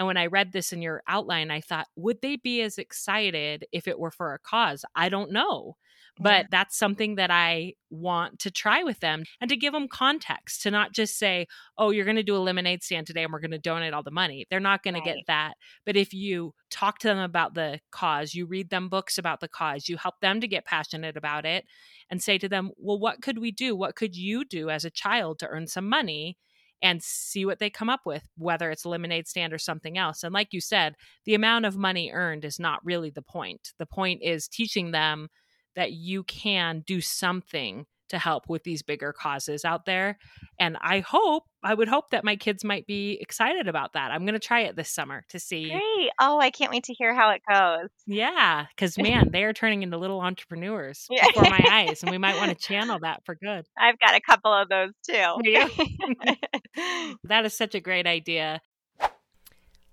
And 0.00 0.06
when 0.06 0.16
I 0.16 0.28
read 0.28 0.52
this 0.52 0.72
in 0.72 0.80
your 0.80 1.02
outline, 1.06 1.50
I 1.50 1.60
thought, 1.60 1.86
would 1.94 2.22
they 2.22 2.36
be 2.36 2.62
as 2.62 2.78
excited 2.78 3.66
if 3.70 3.86
it 3.86 3.98
were 3.98 4.10
for 4.10 4.32
a 4.32 4.38
cause? 4.38 4.82
I 4.96 5.10
don't 5.10 5.30
know. 5.30 5.76
But 6.18 6.46
that's 6.50 6.78
something 6.78 7.16
that 7.16 7.30
I 7.30 7.74
want 7.90 8.38
to 8.40 8.50
try 8.50 8.82
with 8.82 9.00
them 9.00 9.24
and 9.42 9.50
to 9.50 9.56
give 9.56 9.74
them 9.74 9.88
context 9.88 10.62
to 10.62 10.70
not 10.70 10.92
just 10.92 11.18
say, 11.18 11.48
oh, 11.76 11.90
you're 11.90 12.06
going 12.06 12.16
to 12.16 12.22
do 12.22 12.34
a 12.34 12.38
lemonade 12.38 12.82
stand 12.82 13.06
today 13.06 13.24
and 13.24 13.32
we're 13.32 13.40
going 13.40 13.50
to 13.50 13.58
donate 13.58 13.92
all 13.92 14.02
the 14.02 14.10
money. 14.10 14.46
They're 14.48 14.58
not 14.58 14.82
going 14.82 14.94
right. 14.94 15.04
to 15.04 15.10
get 15.10 15.26
that. 15.26 15.54
But 15.84 15.96
if 15.96 16.14
you 16.14 16.54
talk 16.70 16.98
to 17.00 17.08
them 17.08 17.18
about 17.18 17.52
the 17.52 17.80
cause, 17.90 18.34
you 18.34 18.46
read 18.46 18.70
them 18.70 18.88
books 18.88 19.18
about 19.18 19.40
the 19.40 19.48
cause, 19.48 19.86
you 19.86 19.98
help 19.98 20.14
them 20.20 20.40
to 20.40 20.48
get 20.48 20.64
passionate 20.64 21.18
about 21.18 21.44
it 21.44 21.66
and 22.08 22.22
say 22.22 22.38
to 22.38 22.48
them, 22.48 22.70
well, 22.78 22.98
what 22.98 23.20
could 23.20 23.38
we 23.38 23.50
do? 23.52 23.76
What 23.76 23.96
could 23.96 24.16
you 24.16 24.46
do 24.46 24.70
as 24.70 24.86
a 24.86 24.90
child 24.90 25.38
to 25.40 25.48
earn 25.48 25.66
some 25.66 25.88
money? 25.88 26.38
And 26.82 27.02
see 27.02 27.44
what 27.44 27.58
they 27.58 27.70
come 27.70 27.90
up 27.90 28.00
with, 28.04 28.28
whether 28.36 28.70
it's 28.70 28.86
lemonade 28.86 29.28
stand 29.28 29.52
or 29.52 29.58
something 29.58 29.98
else. 29.98 30.22
And 30.22 30.32
like 30.32 30.48
you 30.52 30.60
said, 30.60 30.94
the 31.24 31.34
amount 31.34 31.66
of 31.66 31.76
money 31.76 32.10
earned 32.12 32.44
is 32.44 32.58
not 32.58 32.84
really 32.84 33.10
the 33.10 33.22
point. 33.22 33.72
The 33.78 33.86
point 33.86 34.22
is 34.22 34.48
teaching 34.48 34.90
them 34.90 35.28
that 35.76 35.92
you 35.92 36.24
can 36.24 36.82
do 36.86 37.00
something 37.00 37.86
to 38.10 38.18
help 38.18 38.48
with 38.48 38.62
these 38.64 38.82
bigger 38.82 39.12
causes 39.12 39.64
out 39.64 39.86
there. 39.86 40.18
And 40.58 40.76
I 40.80 41.00
hope, 41.00 41.44
I 41.62 41.74
would 41.74 41.88
hope 41.88 42.10
that 42.10 42.24
my 42.24 42.36
kids 42.36 42.64
might 42.64 42.86
be 42.86 43.18
excited 43.20 43.68
about 43.68 43.94
that. 43.94 44.10
I'm 44.10 44.24
going 44.24 44.34
to 44.34 44.38
try 44.38 44.60
it 44.60 44.76
this 44.76 44.90
summer 44.90 45.24
to 45.30 45.40
see. 45.40 45.70
Great. 45.70 46.10
Oh, 46.20 46.38
I 46.38 46.50
can't 46.50 46.70
wait 46.70 46.84
to 46.84 46.94
hear 46.94 47.14
how 47.14 47.30
it 47.30 47.42
goes. 47.50 47.88
Yeah. 48.06 48.66
Cause 48.76 48.98
man, 48.98 49.30
they 49.32 49.44
are 49.44 49.52
turning 49.52 49.82
into 49.82 49.96
little 49.96 50.20
entrepreneurs 50.20 51.06
yeah. 51.10 51.26
before 51.26 51.44
my 51.44 51.64
eyes. 51.70 52.02
And 52.02 52.10
we 52.10 52.18
might 52.18 52.36
want 52.36 52.50
to 52.50 52.66
channel 52.66 52.98
that 53.00 53.24
for 53.24 53.34
good. 53.34 53.66
I've 53.78 53.98
got 53.98 54.14
a 54.14 54.20
couple 54.20 54.52
of 54.52 54.68
those 54.68 54.92
too. 55.08 56.36
that 57.24 57.44
is 57.44 57.56
such 57.56 57.74
a 57.74 57.80
great 57.80 58.06
idea. 58.06 58.60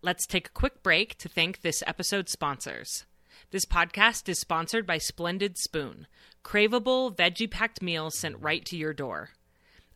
Let's 0.01 0.27
take 0.27 0.47
a 0.47 0.51
quick 0.51 0.83
break 0.83 1.17
to 1.19 1.29
thank 1.29 1.61
this 1.61 1.83
episode's 1.85 2.31
sponsors. 2.31 3.05
This 3.51 3.65
podcast 3.65 4.27
is 4.27 4.39
sponsored 4.39 4.85
by 4.85 4.97
Splendid 4.97 5.57
Spoon, 5.57 6.07
craveable, 6.47 7.13
veggie 7.13 7.51
packed 7.51 7.81
meals 7.81 8.17
sent 8.17 8.41
right 8.41 8.63
to 8.63 8.77
your 8.77 8.93
door. 8.93 9.31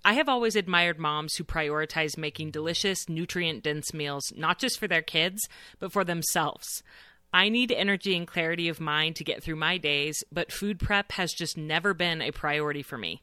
I 0.04 0.14
have 0.14 0.28
always 0.28 0.58
admired 0.58 1.00
moms 1.00 1.36
who 1.36 1.46
prioritize 1.46 2.18
making 2.18 2.52
delicious, 2.52 3.08
nutrient 3.08 3.64
dense 3.64 3.94
meals, 3.94 4.34
not 4.36 4.60
just 4.60 4.78
for 4.78 4.88
their 4.88 5.02
kids, 5.02 5.40
but 5.80 5.94
for 5.94 6.04
themselves. 6.04 6.84
I 7.32 7.48
need 7.48 7.72
energy 7.72 8.18
and 8.18 8.28
clarity 8.28 8.68
of 8.68 8.82
mind 8.82 9.16
to 9.16 9.24
get 9.24 9.42
through 9.42 9.56
my 9.56 9.78
days, 9.78 10.24
but 10.30 10.52
food 10.52 10.78
prep 10.80 11.14
has 11.14 11.32
just 11.32 11.58
never 11.58 11.94
been 11.94 12.22
a 12.22 12.32
priority 12.32 12.84
for 12.84 12.98
me. 12.98 13.22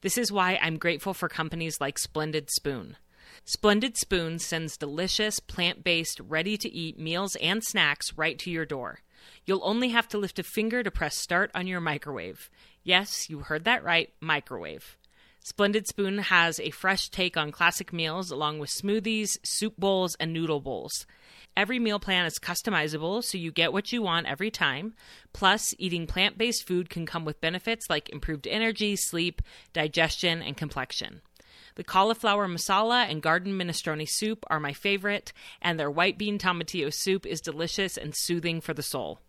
This 0.00 0.16
is 0.16 0.32
why 0.32 0.58
I'm 0.62 0.78
grateful 0.78 1.12
for 1.12 1.28
companies 1.28 1.78
like 1.78 1.98
Splendid 1.98 2.48
Spoon. 2.50 2.96
Splendid 3.44 3.98
Spoon 3.98 4.38
sends 4.38 4.78
delicious, 4.78 5.40
plant 5.40 5.84
based, 5.84 6.20
ready 6.20 6.56
to 6.56 6.72
eat 6.72 6.98
meals 6.98 7.36
and 7.36 7.62
snacks 7.62 8.16
right 8.16 8.38
to 8.38 8.50
your 8.50 8.64
door. 8.64 9.00
You'll 9.44 9.64
only 9.64 9.90
have 9.90 10.08
to 10.08 10.18
lift 10.18 10.38
a 10.38 10.42
finger 10.42 10.82
to 10.82 10.90
press 10.90 11.16
start 11.16 11.50
on 11.54 11.66
your 11.66 11.80
microwave. 11.80 12.50
Yes, 12.82 13.28
you 13.28 13.40
heard 13.40 13.64
that 13.64 13.84
right 13.84 14.12
microwave. 14.20 14.96
Splendid 15.44 15.88
Spoon 15.88 16.18
has 16.18 16.60
a 16.60 16.70
fresh 16.70 17.08
take 17.08 17.36
on 17.36 17.50
classic 17.50 17.92
meals 17.92 18.30
along 18.30 18.60
with 18.60 18.70
smoothies, 18.70 19.38
soup 19.42 19.74
bowls, 19.76 20.14
and 20.20 20.32
noodle 20.32 20.60
bowls. 20.60 21.04
Every 21.56 21.78
meal 21.78 21.98
plan 21.98 22.26
is 22.26 22.38
customizable 22.38 23.24
so 23.24 23.36
you 23.36 23.50
get 23.50 23.72
what 23.72 23.92
you 23.92 24.02
want 24.02 24.26
every 24.26 24.50
time. 24.50 24.94
Plus, 25.32 25.74
eating 25.78 26.06
plant 26.06 26.38
based 26.38 26.66
food 26.66 26.88
can 26.88 27.06
come 27.06 27.24
with 27.24 27.40
benefits 27.40 27.90
like 27.90 28.08
improved 28.10 28.46
energy, 28.46 28.94
sleep, 28.94 29.42
digestion, 29.72 30.42
and 30.42 30.56
complexion. 30.56 31.22
The 31.74 31.84
cauliflower 31.84 32.48
masala 32.48 33.10
and 33.10 33.22
garden 33.22 33.58
minestrone 33.58 34.08
soup 34.08 34.44
are 34.48 34.60
my 34.60 34.72
favorite, 34.72 35.32
and 35.60 35.78
their 35.78 35.90
white 35.90 36.18
bean 36.18 36.38
tomatillo 36.38 36.92
soup 36.92 37.26
is 37.26 37.40
delicious 37.40 37.96
and 37.96 38.14
soothing 38.14 38.60
for 38.60 38.74
the 38.74 38.82
soul. 38.82 39.20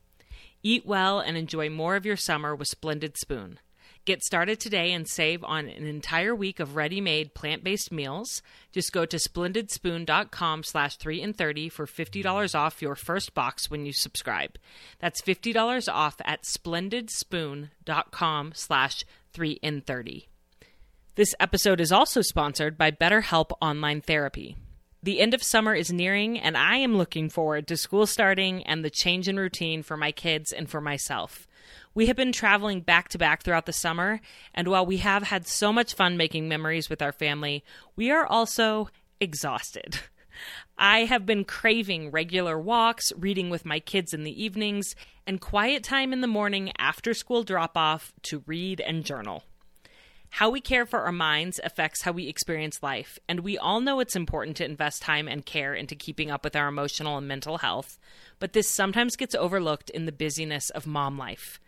Eat 0.62 0.86
well 0.86 1.20
and 1.20 1.38
enjoy 1.38 1.70
more 1.70 1.96
of 1.96 2.06
your 2.06 2.18
summer 2.18 2.56
with 2.56 2.68
Splendid 2.68 3.18
Spoon. 3.18 3.60
Get 4.06 4.22
started 4.22 4.60
today 4.60 4.92
and 4.92 5.08
save 5.08 5.46
on 5.46 5.70
an 5.70 5.86
entire 5.86 6.36
week 6.36 6.60
of 6.60 6.76
ready-made 6.76 7.34
plant-based 7.34 7.90
meals. 7.90 8.42
Just 8.74 8.92
go 8.92 9.06
to 9.06 9.16
splendidspoon.com 9.16 10.64
slash 10.64 10.98
3 10.98 11.22
and 11.22 11.38
30 11.38 11.70
for 11.70 11.86
$50 11.86 12.54
off 12.54 12.82
your 12.82 12.96
first 12.96 13.34
box 13.34 13.72
when 13.72 13.86
you 13.86 13.94
subscribe. 13.94 14.58
That's 15.00 15.22
$50 15.22 15.88
off 15.92 16.18
at 16.26 16.44
splendidspoon.com 16.44 18.52
slash 18.56 19.06
3 19.32 19.60
and 19.64 19.86
30. 19.86 20.28
This 21.16 21.36
episode 21.40 21.80
is 21.80 21.92
also 21.92 22.22
sponsored 22.22 22.76
by 22.76 22.90
BetterHelp 22.90 23.52
Online 23.62 24.02
Therapy. 24.02 24.58
The 25.04 25.20
end 25.20 25.36
of 25.36 25.44
summer 25.44 25.76
is 25.76 25.94
nearing, 25.94 26.40
and 26.40 26.58
I 26.58 26.78
am 26.78 26.98
looking 26.98 27.30
forward 27.30 27.68
to 27.68 27.78
school 27.78 28.08
starting 28.08 28.64
and 28.64 28.84
the 28.84 28.90
change 28.90 29.28
in 29.28 29.38
routine 29.38 29.84
for 29.84 29.96
my 29.96 30.12
kids 30.12 30.52
and 30.52 30.68
for 30.68 30.82
myself. 30.82 31.48
We 31.94 32.08
have 32.08 32.16
been 32.16 32.32
traveling 32.32 32.82
back 32.82 33.10
to 33.10 33.20
back 33.20 33.44
throughout 33.44 33.68
the 33.68 33.74
summer, 33.74 34.22
and 34.56 34.68
while 34.68 34.88
we 34.88 34.98
have 34.98 35.22
had 35.22 35.46
so 35.46 35.72
much 35.72 35.94
fun 35.94 36.18
making 36.18 36.48
memories 36.48 36.90
with 36.90 37.04
our 37.04 37.12
family, 37.12 37.64
we 37.96 38.10
are 38.10 38.26
also 38.26 38.90
exhausted. 39.20 40.00
I 40.80 41.02
have 41.02 41.28
been 41.28 41.46
craving 41.46 42.10
regular 42.10 42.58
walks, 42.58 43.14
reading 43.16 43.52
with 43.52 43.66
my 43.66 43.80
kids 43.80 44.16
in 44.16 44.24
the 44.24 44.44
evenings, 44.44 44.96
and 45.28 45.40
quiet 45.40 45.84
time 45.84 46.12
in 46.12 46.22
the 46.22 46.28
morning 46.28 46.72
after 46.80 47.14
school 47.14 47.44
drop 47.44 47.78
off 47.78 48.14
to 48.24 48.42
read 48.48 48.82
and 48.82 49.06
journal. 49.06 49.44
How 50.38 50.50
we 50.50 50.62
care 50.62 50.88
for 50.88 51.02
our 51.02 51.12
minds 51.12 51.60
affects 51.64 52.02
how 52.02 52.12
we 52.12 52.28
experience 52.28 52.82
life, 52.82 53.20
and 53.30 53.42
we 53.42 53.56
all 53.56 53.82
know 53.82 54.00
it's 54.00 54.16
important 54.16 54.58
to 54.58 54.66
invest 54.66 55.04
time 55.04 55.28
and 55.28 55.46
care 55.46 55.76
into 55.76 55.94
keeping 55.94 56.32
up 56.32 56.44
with 56.44 56.56
our 56.56 56.68
emotional 56.68 57.20
and 57.20 57.28
mental 57.28 57.60
health, 57.60 58.00
but 58.40 58.54
this 58.54 58.68
sometimes 58.68 59.16
gets 59.16 59.36
overlooked 59.36 59.92
in 59.92 60.08
the 60.08 60.12
busyness 60.12 60.72
of 60.72 60.88
mom 60.88 61.20
life. 61.20 61.60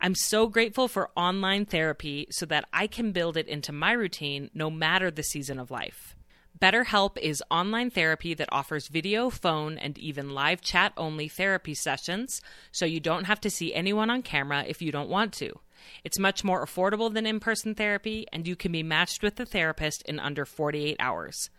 I'm 0.00 0.14
so 0.14 0.46
grateful 0.46 0.88
for 0.88 1.10
online 1.14 1.66
therapy 1.66 2.26
so 2.30 2.46
that 2.46 2.64
I 2.72 2.86
can 2.86 3.12
build 3.12 3.36
it 3.36 3.48
into 3.48 3.70
my 3.70 3.92
routine 3.92 4.48
no 4.54 4.70
matter 4.70 5.10
the 5.10 5.22
season 5.22 5.58
of 5.58 5.70
life. 5.70 6.16
BetterHelp 6.58 7.18
is 7.18 7.44
online 7.50 7.90
therapy 7.90 8.32
that 8.32 8.48
offers 8.50 8.88
video, 8.88 9.28
phone, 9.28 9.76
and 9.76 9.98
even 9.98 10.30
live 10.30 10.62
chat 10.62 10.94
only 10.96 11.28
therapy 11.28 11.74
sessions, 11.74 12.40
so 12.72 12.86
you 12.86 12.98
don't 12.98 13.24
have 13.24 13.42
to 13.42 13.50
see 13.50 13.74
anyone 13.74 14.08
on 14.08 14.22
camera 14.22 14.64
if 14.66 14.80
you 14.80 14.90
don't 14.90 15.10
want 15.10 15.34
to. 15.34 15.60
It's 16.04 16.18
much 16.18 16.44
more 16.44 16.64
affordable 16.64 17.12
than 17.12 17.26
in 17.26 17.40
person 17.40 17.74
therapy, 17.74 18.26
and 18.32 18.46
you 18.46 18.56
can 18.56 18.72
be 18.72 18.82
matched 18.82 19.22
with 19.22 19.38
a 19.40 19.46
therapist 19.46 20.02
in 20.02 20.18
under 20.18 20.44
48 20.44 20.96
hours. 20.98 21.50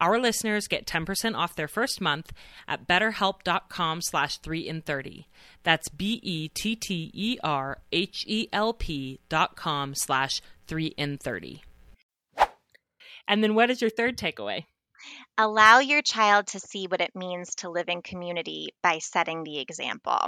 Our 0.00 0.18
listeners 0.18 0.66
get 0.66 0.86
10% 0.86 1.36
off 1.36 1.54
their 1.54 1.68
first 1.68 2.00
month 2.00 2.32
at 2.66 2.88
betterhelp.com 2.88 4.02
slash 4.02 4.38
3 4.38 4.68
in 4.68 4.82
30. 4.82 5.28
That's 5.62 5.88
B-E-T-T-E-R-H-E-L-P 5.88 6.40
dot 9.28 9.56
com 9.56 9.94
slash 9.94 10.42
3 10.66 10.86
in 10.86 11.18
30. 11.18 11.62
And 13.28 13.44
then 13.44 13.54
what 13.54 13.70
is 13.70 13.80
your 13.80 13.90
third 13.90 14.18
takeaway? 14.18 14.64
Allow 15.38 15.78
your 15.78 16.02
child 16.02 16.48
to 16.48 16.60
see 16.60 16.86
what 16.86 17.00
it 17.00 17.14
means 17.14 17.54
to 17.56 17.70
live 17.70 17.88
in 17.88 18.02
community 18.02 18.74
by 18.82 18.98
setting 18.98 19.44
the 19.44 19.60
example. 19.60 20.18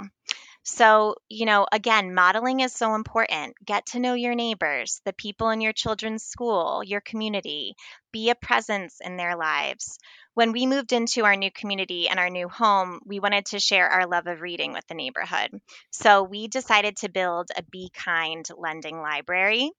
So, 0.65 1.15
you 1.29 1.45
know, 1.45 1.65
again, 1.71 2.13
modeling 2.13 2.59
is 2.59 2.73
so 2.73 2.95
important. 2.95 3.55
Get 3.63 3.85
to 3.87 3.99
know 3.99 4.15
your 4.15 4.35
neighbors, 4.35 4.99
the 5.05 5.13
people 5.13 5.49
in 5.51 5.61
your 5.61 5.71
children's 5.73 6.23
school, 6.23 6.83
your 6.83 6.99
community, 7.01 7.75
be 8.15 8.29
a 8.29 8.35
presence 8.35 9.01
in 9.03 9.17
their 9.17 9.35
lives 9.35 9.97
when 10.35 10.51
we 10.51 10.65
moved 10.65 10.91
into 10.91 11.23
our 11.23 11.37
new 11.37 11.49
community 11.49 12.09
and 12.09 12.19
our 12.19 12.29
new 12.29 12.49
home, 12.49 12.99
we 13.05 13.21
wanted 13.21 13.45
to 13.47 13.59
share 13.59 13.87
our 13.87 14.05
love 14.05 14.27
of 14.27 14.41
reading 14.41 14.73
with 14.73 14.85
the 14.87 14.93
neighborhood. 14.93 15.49
So 15.91 16.23
we 16.23 16.49
decided 16.49 16.97
to 16.97 17.09
build 17.09 17.51
a 17.57 17.63
Be 17.63 17.89
Kind 17.93 18.45
lending 18.57 19.01
library. 19.01 19.71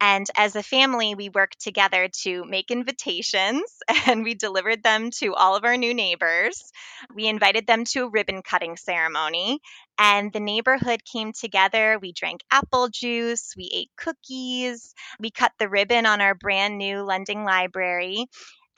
And 0.00 0.26
as 0.36 0.56
a 0.56 0.62
family, 0.64 1.14
we 1.14 1.28
worked 1.28 1.60
together 1.60 2.08
to 2.22 2.44
make 2.44 2.72
invitations 2.72 3.62
and 4.06 4.24
we 4.24 4.34
delivered 4.34 4.82
them 4.82 5.10
to 5.18 5.34
all 5.34 5.54
of 5.54 5.64
our 5.64 5.76
new 5.76 5.94
neighbors. 5.94 6.60
We 7.14 7.28
invited 7.28 7.68
them 7.68 7.84
to 7.92 8.04
a 8.06 8.10
ribbon 8.10 8.42
cutting 8.42 8.76
ceremony 8.76 9.60
and 10.00 10.32
the 10.32 10.40
neighborhood 10.40 11.02
came 11.04 11.32
together. 11.32 11.98
We 12.00 12.12
drank 12.12 12.40
apple 12.50 12.88
juice, 12.88 13.52
we 13.54 13.70
ate 13.72 13.90
cookies, 13.98 14.94
we 15.20 15.30
cut 15.30 15.52
the 15.58 15.68
ribbon 15.68 16.06
on 16.06 16.22
our 16.22 16.34
brand 16.34 16.78
new 16.78 17.02
lending 17.02 17.44
library, 17.44 17.79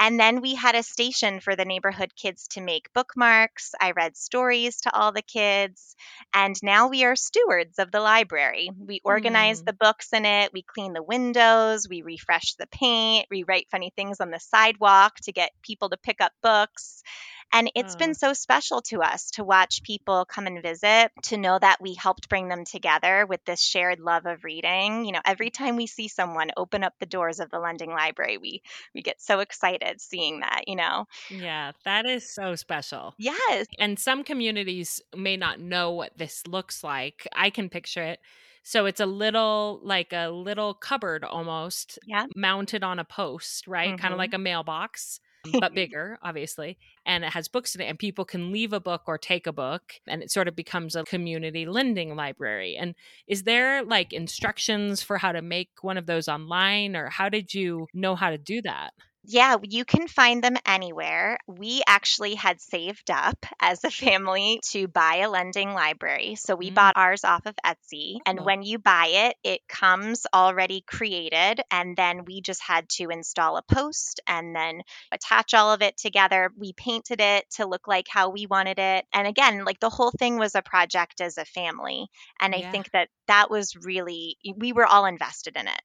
and 0.02 0.18
then 0.18 0.40
we 0.40 0.56
had 0.56 0.74
a 0.74 0.82
station 0.82 1.38
for 1.38 1.54
the 1.54 1.64
neighborhood 1.64 2.10
kids 2.16 2.48
to 2.48 2.60
make 2.60 2.92
bookmarks. 2.92 3.70
I 3.80 3.92
read 3.92 4.16
stories 4.16 4.80
to 4.80 4.92
all 4.92 5.12
the 5.12 5.22
kids. 5.22 5.94
And 6.34 6.56
now 6.60 6.88
we 6.88 7.04
are 7.04 7.14
stewards 7.14 7.78
of 7.78 7.92
the 7.92 8.00
library. 8.00 8.68
We 8.76 9.00
organize 9.04 9.62
mm. 9.62 9.66
the 9.66 9.74
books 9.74 10.12
in 10.12 10.26
it, 10.26 10.50
we 10.52 10.62
clean 10.62 10.92
the 10.92 11.04
windows, 11.04 11.88
we 11.88 12.02
refresh 12.02 12.54
the 12.54 12.66
paint, 12.66 13.26
we 13.30 13.44
write 13.44 13.68
funny 13.70 13.92
things 13.94 14.20
on 14.20 14.32
the 14.32 14.40
sidewalk 14.40 15.20
to 15.22 15.30
get 15.30 15.52
people 15.62 15.90
to 15.90 15.96
pick 15.96 16.20
up 16.20 16.32
books. 16.42 17.04
And 17.52 17.70
it's 17.74 17.96
been 17.96 18.14
so 18.14 18.32
special 18.32 18.80
to 18.82 19.02
us 19.02 19.30
to 19.32 19.44
watch 19.44 19.82
people 19.82 20.24
come 20.24 20.46
and 20.46 20.62
visit, 20.62 21.10
to 21.24 21.36
know 21.36 21.58
that 21.58 21.82
we 21.82 21.94
helped 21.94 22.28
bring 22.28 22.48
them 22.48 22.64
together 22.64 23.26
with 23.26 23.44
this 23.44 23.60
shared 23.60 24.00
love 24.00 24.24
of 24.24 24.42
reading. 24.42 25.04
You 25.04 25.12
know, 25.12 25.20
every 25.24 25.50
time 25.50 25.76
we 25.76 25.86
see 25.86 26.08
someone 26.08 26.50
open 26.56 26.82
up 26.82 26.94
the 26.98 27.06
doors 27.06 27.40
of 27.40 27.50
the 27.50 27.58
lending 27.58 27.90
library, 27.90 28.38
we 28.38 28.62
we 28.94 29.02
get 29.02 29.20
so 29.20 29.40
excited 29.40 30.00
seeing 30.00 30.40
that, 30.40 30.64
you 30.66 30.76
know. 30.76 31.06
Yeah, 31.30 31.72
that 31.84 32.06
is 32.06 32.28
so 32.28 32.54
special. 32.56 33.14
Yes. 33.18 33.66
And 33.78 33.98
some 33.98 34.24
communities 34.24 35.02
may 35.14 35.36
not 35.36 35.60
know 35.60 35.92
what 35.92 36.16
this 36.16 36.46
looks 36.46 36.82
like. 36.82 37.28
I 37.34 37.50
can 37.50 37.68
picture 37.68 38.02
it. 38.02 38.20
So 38.62 38.86
it's 38.86 39.00
a 39.00 39.06
little 39.06 39.80
like 39.82 40.12
a 40.12 40.28
little 40.28 40.72
cupboard 40.72 41.24
almost 41.24 41.98
yeah. 42.06 42.26
mounted 42.34 42.82
on 42.82 42.98
a 42.98 43.04
post, 43.04 43.66
right? 43.66 43.88
Mm-hmm. 43.88 43.96
Kind 43.96 44.14
of 44.14 44.18
like 44.18 44.34
a 44.34 44.38
mailbox 44.38 45.20
but 45.60 45.74
bigger, 45.74 46.18
obviously. 46.22 46.78
And 47.06 47.24
it 47.24 47.32
has 47.32 47.48
books 47.48 47.74
in 47.74 47.80
it, 47.80 47.86
and 47.86 47.98
people 47.98 48.24
can 48.24 48.52
leave 48.52 48.72
a 48.72 48.80
book 48.80 49.02
or 49.06 49.18
take 49.18 49.46
a 49.46 49.52
book, 49.52 49.94
and 50.06 50.22
it 50.22 50.30
sort 50.30 50.48
of 50.48 50.56
becomes 50.56 50.96
a 50.96 51.04
community 51.04 51.66
lending 51.66 52.16
library. 52.16 52.76
And 52.76 52.94
is 53.26 53.44
there 53.44 53.82
like 53.84 54.12
instructions 54.12 55.02
for 55.02 55.18
how 55.18 55.32
to 55.32 55.42
make 55.42 55.70
one 55.82 55.98
of 55.98 56.06
those 56.06 56.28
online, 56.28 56.96
or 56.96 57.08
how 57.10 57.28
did 57.28 57.54
you 57.54 57.88
know 57.92 58.14
how 58.16 58.30
to 58.30 58.38
do 58.38 58.62
that? 58.62 58.92
Yeah, 59.24 59.56
you 59.62 59.84
can 59.84 60.08
find 60.08 60.42
them 60.42 60.56
anywhere. 60.66 61.38
We 61.46 61.82
actually 61.86 62.34
had 62.34 62.60
saved 62.60 63.08
up 63.10 63.46
as 63.60 63.84
a 63.84 63.90
family 63.90 64.60
to 64.70 64.88
buy 64.88 65.16
a 65.18 65.30
lending 65.30 65.72
library. 65.72 66.34
So 66.34 66.56
we 66.56 66.70
mm. 66.70 66.74
bought 66.74 66.96
ours 66.96 67.22
off 67.22 67.46
of 67.46 67.54
Etsy. 67.64 68.16
And 68.26 68.40
oh. 68.40 68.42
when 68.42 68.62
you 68.64 68.78
buy 68.78 69.06
it, 69.12 69.36
it 69.44 69.60
comes 69.68 70.26
already 70.34 70.82
created. 70.84 71.60
And 71.70 71.96
then 71.96 72.24
we 72.24 72.40
just 72.40 72.62
had 72.62 72.88
to 72.90 73.10
install 73.10 73.56
a 73.56 73.62
post 73.62 74.20
and 74.26 74.56
then 74.56 74.82
attach 75.12 75.54
all 75.54 75.72
of 75.72 75.82
it 75.82 75.96
together. 75.96 76.50
We 76.56 76.72
painted 76.72 77.20
it 77.20 77.44
to 77.56 77.66
look 77.66 77.86
like 77.86 78.06
how 78.08 78.30
we 78.30 78.46
wanted 78.46 78.80
it. 78.80 79.04
And 79.14 79.28
again, 79.28 79.64
like 79.64 79.78
the 79.78 79.90
whole 79.90 80.10
thing 80.10 80.36
was 80.36 80.56
a 80.56 80.62
project 80.62 81.20
as 81.20 81.38
a 81.38 81.44
family. 81.44 82.08
And 82.40 82.54
yeah. 82.54 82.66
I 82.66 82.70
think 82.72 82.90
that 82.90 83.08
that 83.28 83.50
was 83.50 83.76
really, 83.76 84.36
we 84.56 84.72
were 84.72 84.86
all 84.86 85.04
invested 85.04 85.56
in 85.56 85.68
it. 85.68 85.82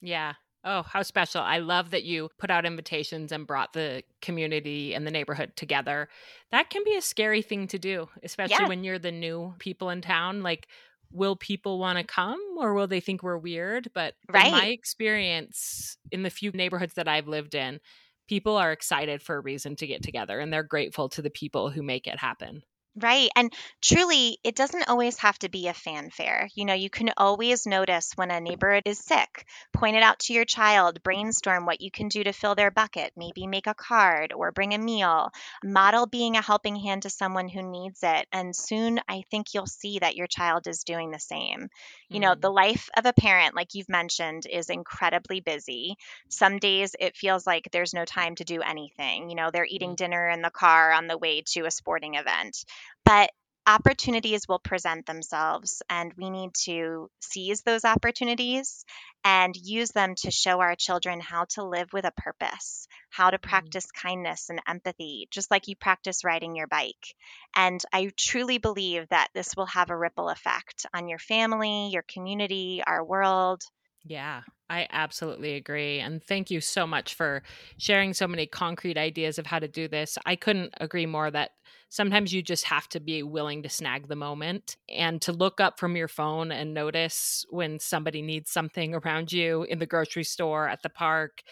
Yeah, 0.00 0.34
Oh, 0.64 0.82
how 0.82 1.02
special. 1.02 1.40
I 1.40 1.58
love 1.58 1.90
that 1.90 2.04
you 2.04 2.30
put 2.38 2.50
out 2.50 2.66
invitations 2.66 3.30
and 3.32 3.46
brought 3.46 3.72
the 3.72 4.02
community 4.20 4.92
and 4.92 5.06
the 5.06 5.10
neighborhood 5.10 5.52
together. 5.56 6.08
That 6.50 6.68
can 6.68 6.82
be 6.84 6.96
a 6.96 7.02
scary 7.02 7.42
thing 7.42 7.68
to 7.68 7.78
do, 7.78 8.08
especially 8.22 8.56
yeah. 8.60 8.68
when 8.68 8.82
you're 8.82 8.98
the 8.98 9.12
new 9.12 9.54
people 9.58 9.90
in 9.90 10.00
town. 10.00 10.42
Like, 10.42 10.66
will 11.12 11.36
people 11.36 11.78
want 11.78 11.98
to 11.98 12.04
come 12.04 12.40
or 12.58 12.74
will 12.74 12.86
they 12.86 13.00
think 13.00 13.22
we're 13.22 13.38
weird? 13.38 13.88
But 13.94 14.14
right. 14.28 14.46
in 14.46 14.52
my 14.52 14.66
experience 14.66 15.96
in 16.10 16.22
the 16.22 16.30
few 16.30 16.50
neighborhoods 16.50 16.94
that 16.94 17.08
I've 17.08 17.28
lived 17.28 17.54
in, 17.54 17.80
people 18.28 18.56
are 18.56 18.72
excited 18.72 19.22
for 19.22 19.36
a 19.36 19.40
reason 19.40 19.76
to 19.76 19.86
get 19.86 20.02
together 20.02 20.40
and 20.40 20.52
they're 20.52 20.62
grateful 20.62 21.08
to 21.10 21.22
the 21.22 21.30
people 21.30 21.70
who 21.70 21.82
make 21.82 22.06
it 22.06 22.18
happen. 22.18 22.62
Right. 23.00 23.28
And 23.36 23.52
truly, 23.80 24.38
it 24.42 24.56
doesn't 24.56 24.88
always 24.88 25.18
have 25.18 25.38
to 25.40 25.48
be 25.48 25.68
a 25.68 25.74
fanfare. 25.74 26.48
You 26.54 26.64
know, 26.64 26.74
you 26.74 26.90
can 26.90 27.10
always 27.16 27.64
notice 27.64 28.12
when 28.16 28.30
a 28.30 28.40
neighbor 28.40 28.80
is 28.84 28.98
sick, 28.98 29.46
point 29.72 29.96
it 29.96 30.02
out 30.02 30.18
to 30.20 30.32
your 30.32 30.44
child, 30.44 31.02
brainstorm 31.02 31.64
what 31.64 31.80
you 31.80 31.90
can 31.90 32.08
do 32.08 32.24
to 32.24 32.32
fill 32.32 32.56
their 32.56 32.72
bucket, 32.72 33.12
maybe 33.16 33.46
make 33.46 33.68
a 33.68 33.74
card 33.74 34.32
or 34.32 34.50
bring 34.50 34.74
a 34.74 34.78
meal, 34.78 35.30
model 35.62 36.06
being 36.06 36.36
a 36.36 36.42
helping 36.42 36.74
hand 36.74 37.02
to 37.02 37.10
someone 37.10 37.48
who 37.48 37.62
needs 37.62 38.00
it. 38.02 38.26
And 38.32 38.56
soon 38.56 39.00
I 39.08 39.22
think 39.30 39.54
you'll 39.54 39.66
see 39.66 40.00
that 40.00 40.16
your 40.16 40.26
child 40.26 40.66
is 40.66 40.82
doing 40.82 41.10
the 41.10 41.20
same. 41.20 41.68
You 42.08 42.20
know, 42.20 42.34
the 42.34 42.50
mm. 42.50 42.54
life 42.54 42.88
of 42.96 43.04
a 43.04 43.12
parent, 43.12 43.54
like 43.54 43.74
you've 43.74 43.88
mentioned, 43.88 44.46
is 44.50 44.70
incredibly 44.70 45.40
busy. 45.40 45.96
Some 46.28 46.58
days 46.58 46.96
it 46.98 47.16
feels 47.16 47.46
like 47.46 47.68
there's 47.70 47.92
no 47.92 48.06
time 48.06 48.34
to 48.36 48.44
do 48.44 48.62
anything. 48.62 49.28
You 49.28 49.36
know, 49.36 49.50
they're 49.52 49.66
eating 49.68 49.92
mm. 49.92 49.96
dinner 49.96 50.28
in 50.28 50.40
the 50.40 50.50
car 50.50 50.92
on 50.92 51.06
the 51.06 51.18
way 51.18 51.42
to 51.48 51.66
a 51.66 51.70
sporting 51.70 52.14
event. 52.14 52.64
But 53.04 53.30
opportunities 53.68 54.48
will 54.48 54.58
present 54.58 55.04
themselves, 55.04 55.82
and 55.90 56.12
we 56.16 56.30
need 56.30 56.54
to 56.64 57.10
seize 57.20 57.62
those 57.62 57.84
opportunities 57.84 58.84
and 59.24 59.54
use 59.54 59.90
them 59.90 60.14
to 60.14 60.30
show 60.30 60.60
our 60.60 60.74
children 60.74 61.20
how 61.20 61.44
to 61.50 61.64
live 61.64 61.92
with 61.92 62.06
a 62.06 62.12
purpose, 62.16 62.88
how 63.10 63.30
to 63.30 63.36
mm-hmm. 63.36 63.48
practice 63.48 63.86
mm-hmm. 63.86 64.08
kindness 64.08 64.48
and 64.48 64.60
empathy, 64.66 65.28
just 65.30 65.50
like 65.50 65.68
you 65.68 65.76
practice 65.76 66.24
riding 66.24 66.56
your 66.56 66.66
bike. 66.66 67.14
And 67.54 67.80
I 67.92 68.10
truly 68.16 68.56
believe 68.56 69.06
that 69.10 69.28
this 69.34 69.54
will 69.54 69.66
have 69.66 69.90
a 69.90 69.96
ripple 69.96 70.30
effect 70.30 70.86
on 70.94 71.08
your 71.08 71.18
family, 71.18 71.90
your 71.92 72.04
community, 72.08 72.82
our 72.86 73.04
world. 73.04 73.60
Yeah, 74.02 74.42
I 74.70 74.86
absolutely 74.90 75.54
agree. 75.54 75.98
And 75.98 76.22
thank 76.22 76.50
you 76.50 76.60
so 76.60 76.86
much 76.86 77.14
for 77.14 77.42
sharing 77.78 78.12
so 78.12 78.28
many 78.28 78.46
concrete 78.46 78.98
ideas 78.98 79.38
of 79.38 79.46
how 79.46 79.58
to 79.58 79.68
do 79.68 79.88
this. 79.88 80.18
I 80.26 80.36
couldn't 80.36 80.74
agree 80.78 81.06
more 81.06 81.30
that 81.30 81.52
sometimes 81.88 82.34
you 82.34 82.42
just 82.42 82.64
have 82.64 82.86
to 82.90 83.00
be 83.00 83.22
willing 83.22 83.62
to 83.62 83.70
snag 83.70 84.08
the 84.08 84.16
moment 84.16 84.76
and 84.90 85.22
to 85.22 85.32
look 85.32 85.58
up 85.58 85.80
from 85.80 85.96
your 85.96 86.08
phone 86.08 86.52
and 86.52 86.74
notice 86.74 87.46
when 87.48 87.78
somebody 87.78 88.20
needs 88.20 88.50
something 88.50 88.94
around 89.06 89.32
you 89.32 89.62
in 89.62 89.78
the 89.78 89.86
grocery 89.86 90.24
store, 90.24 90.68
at 90.68 90.82
the 90.82 90.90
park 90.90 91.42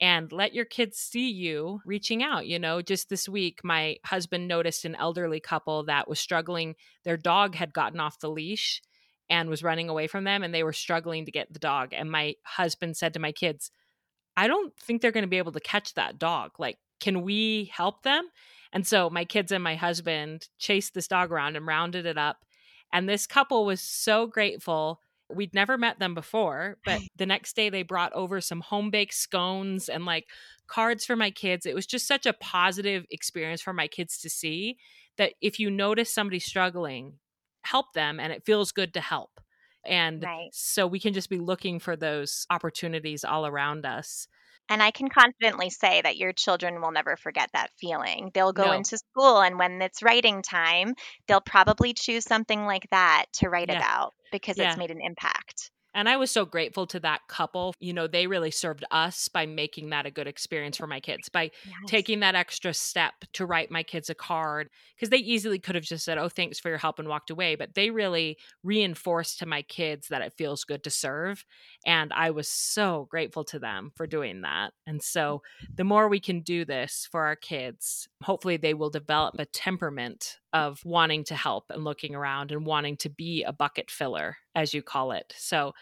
and 0.00 0.30
let 0.30 0.54
your 0.54 0.64
kids 0.64 0.98
see 0.98 1.28
you 1.28 1.80
reaching 1.84 2.22
out. 2.22 2.46
You 2.46 2.58
know, 2.58 2.82
just 2.82 3.08
this 3.08 3.28
week, 3.28 3.60
my 3.64 3.96
husband 4.04 4.46
noticed 4.46 4.84
an 4.84 4.94
elderly 4.94 5.40
couple 5.40 5.84
that 5.84 6.08
was 6.08 6.20
struggling. 6.20 6.76
Their 7.04 7.16
dog 7.16 7.56
had 7.56 7.72
gotten 7.72 7.98
off 7.98 8.20
the 8.20 8.30
leash 8.30 8.80
and 9.30 9.48
was 9.48 9.62
running 9.62 9.88
away 9.88 10.06
from 10.06 10.24
them, 10.24 10.42
and 10.42 10.54
they 10.54 10.62
were 10.62 10.72
struggling 10.72 11.24
to 11.24 11.32
get 11.32 11.52
the 11.52 11.58
dog. 11.58 11.92
And 11.92 12.10
my 12.10 12.34
husband 12.44 12.96
said 12.96 13.14
to 13.14 13.20
my 13.20 13.32
kids, 13.32 13.70
I 14.36 14.46
don't 14.46 14.74
think 14.78 15.02
they're 15.02 15.12
going 15.12 15.22
to 15.22 15.28
be 15.28 15.38
able 15.38 15.52
to 15.52 15.60
catch 15.60 15.94
that 15.94 16.18
dog. 16.18 16.52
Like, 16.58 16.78
can 17.00 17.22
we 17.22 17.70
help 17.74 18.02
them? 18.02 18.28
And 18.72 18.86
so 18.86 19.10
my 19.10 19.24
kids 19.24 19.52
and 19.52 19.64
my 19.64 19.74
husband 19.74 20.48
chased 20.58 20.94
this 20.94 21.08
dog 21.08 21.32
around 21.32 21.56
and 21.56 21.66
rounded 21.66 22.06
it 22.06 22.18
up. 22.18 22.44
And 22.92 23.08
this 23.08 23.26
couple 23.26 23.66
was 23.66 23.80
so 23.80 24.26
grateful 24.26 25.00
We'd 25.30 25.52
never 25.52 25.76
met 25.76 25.98
them 25.98 26.14
before, 26.14 26.78
but 26.84 27.00
the 27.16 27.26
next 27.26 27.54
day 27.54 27.68
they 27.68 27.82
brought 27.82 28.12
over 28.12 28.40
some 28.40 28.60
home 28.60 28.90
baked 28.90 29.14
scones 29.14 29.88
and 29.88 30.04
like 30.04 30.28
cards 30.66 31.04
for 31.04 31.16
my 31.16 31.30
kids. 31.30 31.66
It 31.66 31.74
was 31.74 31.86
just 31.86 32.06
such 32.06 32.26
a 32.26 32.32
positive 32.32 33.04
experience 33.10 33.60
for 33.60 33.72
my 33.72 33.88
kids 33.88 34.18
to 34.18 34.30
see 34.30 34.78
that 35.16 35.34
if 35.40 35.58
you 35.58 35.70
notice 35.70 36.12
somebody 36.12 36.38
struggling, 36.38 37.14
help 37.70 37.92
them 37.92 38.18
and 38.20 38.32
it 38.32 38.44
feels 38.44 38.72
good 38.72 38.94
to 38.94 39.00
help. 39.00 39.40
And 39.86 40.22
right. 40.22 40.50
so 40.52 40.86
we 40.86 41.00
can 41.00 41.14
just 41.14 41.30
be 41.30 41.38
looking 41.38 41.78
for 41.78 41.96
those 41.96 42.46
opportunities 42.50 43.24
all 43.24 43.46
around 43.46 43.86
us. 43.86 44.28
And 44.70 44.82
I 44.82 44.90
can 44.90 45.08
confidently 45.08 45.70
say 45.70 46.02
that 46.02 46.18
your 46.18 46.32
children 46.32 46.82
will 46.82 46.90
never 46.90 47.16
forget 47.16 47.48
that 47.54 47.70
feeling. 47.80 48.30
They'll 48.34 48.52
go 48.52 48.66
no. 48.66 48.72
into 48.72 48.98
school, 48.98 49.40
and 49.40 49.58
when 49.58 49.80
it's 49.80 50.02
writing 50.02 50.42
time, 50.42 50.94
they'll 51.26 51.40
probably 51.40 51.94
choose 51.94 52.24
something 52.24 52.66
like 52.66 52.86
that 52.90 53.26
to 53.34 53.48
write 53.48 53.70
yeah. 53.70 53.78
about 53.78 54.12
because 54.30 54.58
yeah. 54.58 54.68
it's 54.68 54.76
made 54.76 54.90
an 54.90 55.00
impact. 55.00 55.70
And 55.98 56.08
I 56.08 56.16
was 56.16 56.30
so 56.30 56.44
grateful 56.44 56.86
to 56.86 57.00
that 57.00 57.22
couple. 57.26 57.74
You 57.80 57.92
know, 57.92 58.06
they 58.06 58.28
really 58.28 58.52
served 58.52 58.84
us 58.92 59.26
by 59.26 59.46
making 59.46 59.90
that 59.90 60.06
a 60.06 60.12
good 60.12 60.28
experience 60.28 60.76
for 60.76 60.86
my 60.86 61.00
kids, 61.00 61.28
by 61.28 61.50
yes. 61.64 61.74
taking 61.88 62.20
that 62.20 62.36
extra 62.36 62.72
step 62.72 63.14
to 63.32 63.44
write 63.44 63.72
my 63.72 63.82
kids 63.82 64.08
a 64.08 64.14
card. 64.14 64.70
Because 64.94 65.10
they 65.10 65.16
easily 65.16 65.58
could 65.58 65.74
have 65.74 65.82
just 65.82 66.04
said, 66.04 66.16
Oh, 66.16 66.28
thanks 66.28 66.60
for 66.60 66.68
your 66.68 66.78
help 66.78 67.00
and 67.00 67.08
walked 67.08 67.30
away. 67.30 67.56
But 67.56 67.74
they 67.74 67.90
really 67.90 68.38
reinforced 68.62 69.40
to 69.40 69.46
my 69.46 69.62
kids 69.62 70.06
that 70.06 70.22
it 70.22 70.34
feels 70.38 70.62
good 70.62 70.84
to 70.84 70.90
serve. 70.90 71.44
And 71.84 72.12
I 72.12 72.30
was 72.30 72.46
so 72.46 73.08
grateful 73.10 73.42
to 73.46 73.58
them 73.58 73.90
for 73.96 74.06
doing 74.06 74.42
that. 74.42 74.74
And 74.86 75.02
so 75.02 75.42
the 75.74 75.82
more 75.82 76.06
we 76.08 76.20
can 76.20 76.42
do 76.42 76.64
this 76.64 77.08
for 77.10 77.24
our 77.24 77.34
kids, 77.34 78.06
hopefully 78.22 78.56
they 78.56 78.74
will 78.74 78.90
develop 78.90 79.36
a 79.38 79.46
temperament 79.46 80.38
of 80.52 80.84
wanting 80.84 81.24
to 81.24 81.34
help 81.34 81.64
and 81.70 81.84
looking 81.84 82.14
around 82.14 82.52
and 82.52 82.66
wanting 82.66 82.96
to 82.98 83.08
be 83.08 83.44
a 83.44 83.52
bucket 83.52 83.90
filler, 83.90 84.36
as 84.54 84.74
you 84.74 84.82
call 84.82 85.12
it. 85.12 85.32
So, 85.36 85.74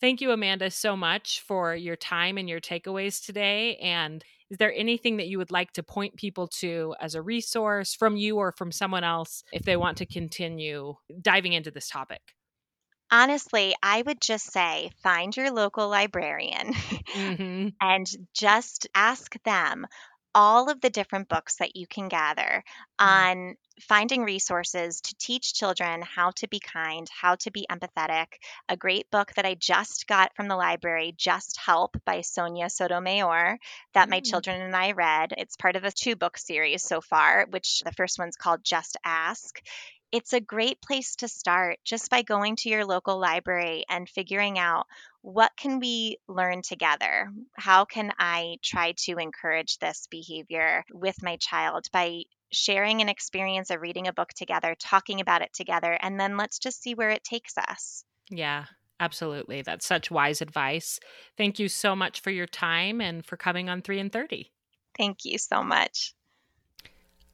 thank 0.00 0.20
you, 0.20 0.32
Amanda, 0.32 0.70
so 0.70 0.96
much 0.96 1.40
for 1.46 1.74
your 1.74 1.96
time 1.96 2.36
and 2.36 2.48
your 2.48 2.60
takeaways 2.60 3.24
today. 3.24 3.76
And 3.76 4.24
is 4.50 4.58
there 4.58 4.74
anything 4.74 5.16
that 5.16 5.28
you 5.28 5.38
would 5.38 5.50
like 5.50 5.72
to 5.72 5.82
point 5.82 6.16
people 6.16 6.48
to 6.48 6.94
as 7.00 7.14
a 7.14 7.22
resource 7.22 7.94
from 7.94 8.16
you 8.16 8.36
or 8.36 8.52
from 8.52 8.72
someone 8.72 9.04
else 9.04 9.44
if 9.52 9.62
they 9.62 9.76
want 9.76 9.98
to 9.98 10.06
continue 10.06 10.94
diving 11.22 11.52
into 11.52 11.70
this 11.70 11.88
topic? 11.88 12.20
Honestly, 13.10 13.74
I 13.82 14.00
would 14.02 14.20
just 14.20 14.50
say 14.52 14.90
find 15.02 15.36
your 15.36 15.50
local 15.50 15.88
librarian 15.88 16.72
mm-hmm. 16.72 17.68
and 17.80 18.06
just 18.34 18.88
ask 18.94 19.36
them 19.44 19.86
all 20.34 20.70
of 20.70 20.80
the 20.80 20.90
different 20.90 21.28
books 21.28 21.56
that 21.56 21.76
you 21.76 21.86
can 21.86 22.08
gather 22.08 22.64
mm. 23.00 23.06
on 23.06 23.56
finding 23.80 24.22
resources 24.22 25.00
to 25.00 25.14
teach 25.18 25.54
children 25.54 26.02
how 26.02 26.30
to 26.36 26.48
be 26.48 26.60
kind, 26.60 27.08
how 27.08 27.34
to 27.36 27.50
be 27.50 27.66
empathetic. 27.70 28.26
A 28.68 28.76
great 28.76 29.10
book 29.10 29.32
that 29.34 29.46
I 29.46 29.54
just 29.54 30.06
got 30.06 30.34
from 30.36 30.48
the 30.48 30.56
library, 30.56 31.14
Just 31.16 31.58
Help 31.58 31.96
by 32.04 32.20
Sonia 32.20 32.68
Sotomayor, 32.68 33.58
that 33.94 34.08
my 34.08 34.20
mm. 34.20 34.30
children 34.30 34.60
and 34.60 34.76
I 34.76 34.92
read. 34.92 35.34
It's 35.36 35.56
part 35.56 35.76
of 35.76 35.84
a 35.84 35.92
two 35.92 36.16
book 36.16 36.38
series 36.38 36.82
so 36.82 37.00
far, 37.00 37.46
which 37.50 37.80
the 37.84 37.92
first 37.92 38.18
one's 38.18 38.36
called 38.36 38.64
Just 38.64 38.96
Ask 39.04 39.60
it's 40.12 40.34
a 40.34 40.40
great 40.40 40.80
place 40.82 41.16
to 41.16 41.26
start 41.26 41.78
just 41.84 42.10
by 42.10 42.20
going 42.20 42.54
to 42.56 42.68
your 42.68 42.84
local 42.84 43.18
library 43.18 43.84
and 43.88 44.06
figuring 44.06 44.58
out 44.58 44.86
what 45.22 45.52
can 45.56 45.80
we 45.80 46.18
learn 46.28 46.62
together? 46.62 47.30
How 47.54 47.84
can 47.84 48.12
i 48.18 48.56
try 48.62 48.94
to 49.04 49.16
encourage 49.18 49.78
this 49.78 50.06
behavior 50.10 50.84
with 50.92 51.22
my 51.22 51.36
child 51.36 51.86
by 51.92 52.22
sharing 52.52 53.00
an 53.00 53.08
experience 53.08 53.70
of 53.70 53.80
reading 53.80 54.06
a 54.06 54.12
book 54.12 54.28
together 54.36 54.76
talking 54.78 55.20
about 55.20 55.40
it 55.40 55.52
together 55.54 55.96
and 56.02 56.20
then 56.20 56.36
let's 56.36 56.58
just 56.58 56.82
see 56.82 56.94
where 56.94 57.10
it 57.10 57.24
takes 57.24 57.56
us? 57.56 58.04
Yeah 58.30 58.66
absolutely 59.00 59.62
that's 59.62 59.86
such 59.86 60.10
wise 60.10 60.40
advice. 60.40 61.00
Thank 61.36 61.58
you 61.58 61.68
so 61.68 61.96
much 61.96 62.20
for 62.20 62.30
your 62.30 62.46
time 62.46 63.00
and 63.00 63.24
for 63.24 63.36
coming 63.36 63.68
on 63.68 63.82
3 63.82 63.98
and 63.98 64.12
30 64.12 64.52
thank 64.96 65.24
you 65.24 65.38
so 65.38 65.62
much. 65.62 66.14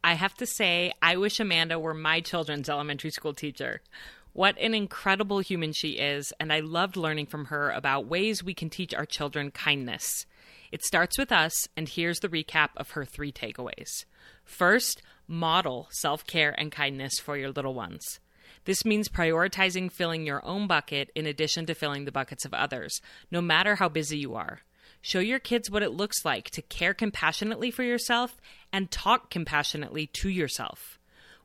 I 0.02 0.14
have 0.14 0.34
to 0.34 0.46
say, 0.46 0.92
I 1.02 1.16
wish 1.16 1.40
Amanda 1.40 1.78
were 1.78 1.94
my 1.94 2.20
children's 2.20 2.68
elementary 2.68 3.10
school 3.10 3.34
teacher. 3.34 3.82
What 4.32 4.58
an 4.58 4.74
incredible 4.74 5.40
human 5.40 5.72
she 5.72 5.92
is, 5.92 6.32
and 6.38 6.52
I 6.52 6.60
loved 6.60 6.96
learning 6.96 7.26
from 7.26 7.46
her 7.46 7.70
about 7.70 8.06
ways 8.06 8.44
we 8.44 8.54
can 8.54 8.70
teach 8.70 8.94
our 8.94 9.06
children 9.06 9.50
kindness. 9.50 10.26
It 10.70 10.84
starts 10.84 11.18
with 11.18 11.32
us, 11.32 11.66
and 11.76 11.88
here's 11.88 12.20
the 12.20 12.28
recap 12.28 12.70
of 12.76 12.90
her 12.90 13.04
three 13.04 13.32
takeaways. 13.32 14.04
First, 14.44 15.02
model 15.26 15.88
self 15.90 16.26
care 16.26 16.54
and 16.58 16.70
kindness 16.70 17.18
for 17.18 17.36
your 17.36 17.50
little 17.50 17.74
ones. 17.74 18.20
This 18.64 18.84
means 18.84 19.08
prioritizing 19.08 19.90
filling 19.90 20.26
your 20.26 20.44
own 20.44 20.66
bucket 20.66 21.10
in 21.14 21.26
addition 21.26 21.66
to 21.66 21.74
filling 21.74 22.04
the 22.04 22.12
buckets 22.12 22.44
of 22.44 22.52
others, 22.52 23.00
no 23.30 23.40
matter 23.40 23.76
how 23.76 23.88
busy 23.88 24.18
you 24.18 24.34
are. 24.34 24.60
Show 25.00 25.20
your 25.20 25.38
kids 25.38 25.70
what 25.70 25.82
it 25.82 25.92
looks 25.92 26.24
like 26.24 26.50
to 26.50 26.62
care 26.62 26.94
compassionately 26.94 27.70
for 27.70 27.82
yourself 27.82 28.36
and 28.72 28.90
talk 28.90 29.30
compassionately 29.30 30.06
to 30.20 30.28
yourself. 30.28 30.97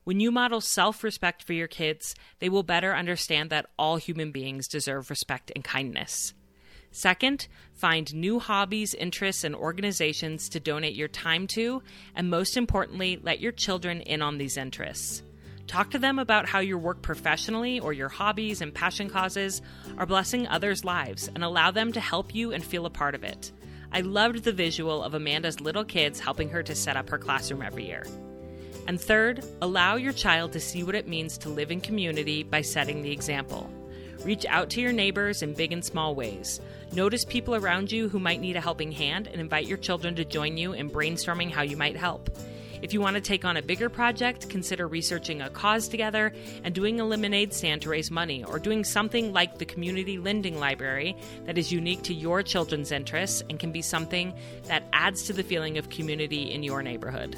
When 0.03 0.19
you 0.19 0.31
model 0.31 0.59
self 0.59 1.03
respect 1.03 1.43
for 1.43 1.53
your 1.53 1.67
kids, 1.67 2.13
they 2.39 2.49
will 2.49 2.63
better 2.63 2.93
understand 2.93 3.49
that 3.49 3.67
all 3.79 3.95
human 3.95 4.31
beings 4.31 4.67
deserve 4.67 5.09
respect 5.09 5.51
and 5.55 5.63
kindness. 5.63 6.33
Second, 6.91 7.47
find 7.73 8.13
new 8.13 8.39
hobbies, 8.39 8.93
interests, 8.93 9.43
and 9.43 9.55
organizations 9.55 10.49
to 10.49 10.59
donate 10.59 10.95
your 10.95 11.07
time 11.07 11.47
to, 11.47 11.81
and 12.15 12.29
most 12.29 12.57
importantly, 12.57 13.17
let 13.21 13.39
your 13.39 13.53
children 13.53 14.01
in 14.01 14.21
on 14.21 14.37
these 14.37 14.57
interests. 14.57 15.23
Talk 15.67 15.91
to 15.91 15.99
them 15.99 16.19
about 16.19 16.47
how 16.47 16.59
your 16.59 16.77
work 16.77 17.01
professionally 17.01 17.79
or 17.79 17.93
your 17.93 18.09
hobbies 18.09 18.61
and 18.61 18.73
passion 18.73 19.09
causes 19.09 19.61
are 19.97 20.05
blessing 20.05 20.47
others' 20.47 20.83
lives 20.83 21.29
and 21.33 21.43
allow 21.43 21.71
them 21.71 21.93
to 21.93 22.01
help 22.01 22.35
you 22.35 22.51
and 22.51 22.63
feel 22.63 22.85
a 22.85 22.91
part 22.91 23.15
of 23.15 23.23
it. 23.23 23.53
I 23.91 24.01
loved 24.01 24.43
the 24.43 24.51
visual 24.51 25.01
of 25.01 25.13
Amanda's 25.13 25.61
little 25.61 25.85
kids 25.85 26.19
helping 26.19 26.49
her 26.49 26.61
to 26.63 26.75
set 26.75 26.97
up 26.97 27.09
her 27.09 27.17
classroom 27.17 27.61
every 27.61 27.87
year. 27.87 28.03
And 28.87 28.99
third, 28.99 29.45
allow 29.61 29.95
your 29.95 30.13
child 30.13 30.51
to 30.53 30.59
see 30.59 30.83
what 30.83 30.95
it 30.95 31.07
means 31.07 31.37
to 31.39 31.49
live 31.49 31.71
in 31.71 31.81
community 31.81 32.43
by 32.43 32.61
setting 32.61 33.01
the 33.01 33.11
example. 33.11 33.69
Reach 34.23 34.45
out 34.45 34.69
to 34.71 34.81
your 34.81 34.93
neighbors 34.93 35.41
in 35.41 35.53
big 35.53 35.71
and 35.71 35.83
small 35.83 36.15
ways. 36.15 36.61
Notice 36.93 37.25
people 37.25 37.55
around 37.55 37.91
you 37.91 38.07
who 38.09 38.19
might 38.19 38.39
need 38.39 38.55
a 38.55 38.61
helping 38.61 38.91
hand 38.91 39.27
and 39.27 39.41
invite 39.41 39.67
your 39.67 39.77
children 39.77 40.15
to 40.15 40.25
join 40.25 40.57
you 40.57 40.73
in 40.73 40.89
brainstorming 40.89 41.51
how 41.51 41.61
you 41.61 41.75
might 41.75 41.97
help. 41.97 42.29
If 42.81 42.93
you 42.93 42.99
want 42.99 43.15
to 43.15 43.21
take 43.21 43.45
on 43.45 43.55
a 43.55 43.61
bigger 43.61 43.87
project, 43.87 44.49
consider 44.49 44.89
researching 44.89 45.41
a 45.41 45.49
cause 45.49 45.87
together 45.87 46.33
and 46.65 46.75
doing 46.75 46.99
a 46.99 47.05
lemonade 47.05 47.53
stand 47.53 47.81
to 47.83 47.89
raise 47.89 48.11
money, 48.11 48.43
or 48.43 48.59
doing 48.59 48.83
something 48.83 49.31
like 49.31 49.57
the 49.57 49.65
Community 49.65 50.17
Lending 50.17 50.59
Library 50.59 51.15
that 51.45 51.57
is 51.57 51.71
unique 51.71 52.03
to 52.03 52.13
your 52.13 52.43
children's 52.43 52.91
interests 52.91 53.41
and 53.49 53.57
can 53.57 53.71
be 53.71 53.81
something 53.81 54.33
that 54.65 54.83
adds 54.91 55.23
to 55.23 55.33
the 55.33 55.43
feeling 55.43 55.77
of 55.77 55.89
community 55.89 56.51
in 56.51 56.61
your 56.61 56.83
neighborhood. 56.83 57.37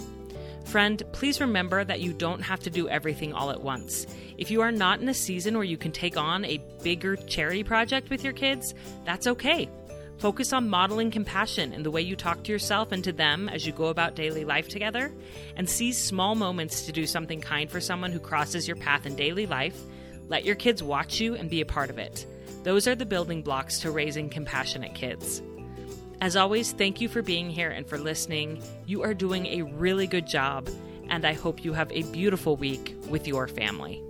Friend, 0.65 1.01
please 1.13 1.39
remember 1.39 1.83
that 1.83 2.01
you 2.01 2.11
don't 2.11 2.41
have 2.41 2.59
to 2.61 2.69
do 2.69 2.89
everything 2.89 3.33
all 3.33 3.51
at 3.51 3.61
once. 3.61 4.07
If 4.37 4.51
you 4.51 4.61
are 4.61 4.71
not 4.71 4.99
in 4.99 5.07
a 5.07 5.13
season 5.13 5.55
where 5.55 5.63
you 5.63 5.77
can 5.77 5.91
take 5.91 6.17
on 6.17 6.43
a 6.43 6.59
bigger 6.83 7.15
charity 7.15 7.63
project 7.63 8.09
with 8.09 8.23
your 8.23 8.33
kids, 8.33 8.73
that's 9.05 9.27
okay. 9.27 9.69
Focus 10.17 10.53
on 10.53 10.69
modeling 10.69 11.11
compassion 11.11 11.71
in 11.71 11.83
the 11.83 11.91
way 11.91 12.01
you 12.01 12.15
talk 12.15 12.43
to 12.43 12.51
yourself 12.51 12.91
and 12.91 13.03
to 13.03 13.11
them 13.11 13.47
as 13.47 13.65
you 13.65 13.73
go 13.73 13.85
about 13.87 14.15
daily 14.15 14.43
life 14.43 14.67
together, 14.67 15.13
and 15.55 15.69
seize 15.69 16.01
small 16.01 16.35
moments 16.35 16.85
to 16.85 16.91
do 16.91 17.05
something 17.05 17.41
kind 17.41 17.69
for 17.69 17.79
someone 17.79 18.11
who 18.11 18.19
crosses 18.19 18.67
your 18.67 18.77
path 18.77 19.05
in 19.05 19.15
daily 19.15 19.45
life. 19.45 19.79
Let 20.27 20.45
your 20.45 20.55
kids 20.55 20.81
watch 20.81 21.19
you 21.19 21.35
and 21.35 21.49
be 21.49 21.61
a 21.61 21.65
part 21.65 21.89
of 21.89 21.99
it. 21.99 22.25
Those 22.63 22.87
are 22.87 22.95
the 22.95 23.05
building 23.05 23.43
blocks 23.43 23.79
to 23.81 23.91
raising 23.91 24.29
compassionate 24.29 24.95
kids. 24.95 25.41
As 26.21 26.35
always, 26.35 26.71
thank 26.71 27.01
you 27.01 27.09
for 27.09 27.21
being 27.21 27.49
here 27.49 27.69
and 27.69 27.87
for 27.87 27.97
listening. 27.97 28.61
You 28.85 29.03
are 29.03 29.13
doing 29.13 29.45
a 29.47 29.63
really 29.63 30.07
good 30.07 30.27
job, 30.27 30.69
and 31.09 31.25
I 31.25 31.33
hope 31.33 31.63
you 31.63 31.73
have 31.73 31.91
a 31.91 32.03
beautiful 32.03 32.55
week 32.55 32.95
with 33.09 33.27
your 33.27 33.47
family. 33.47 34.01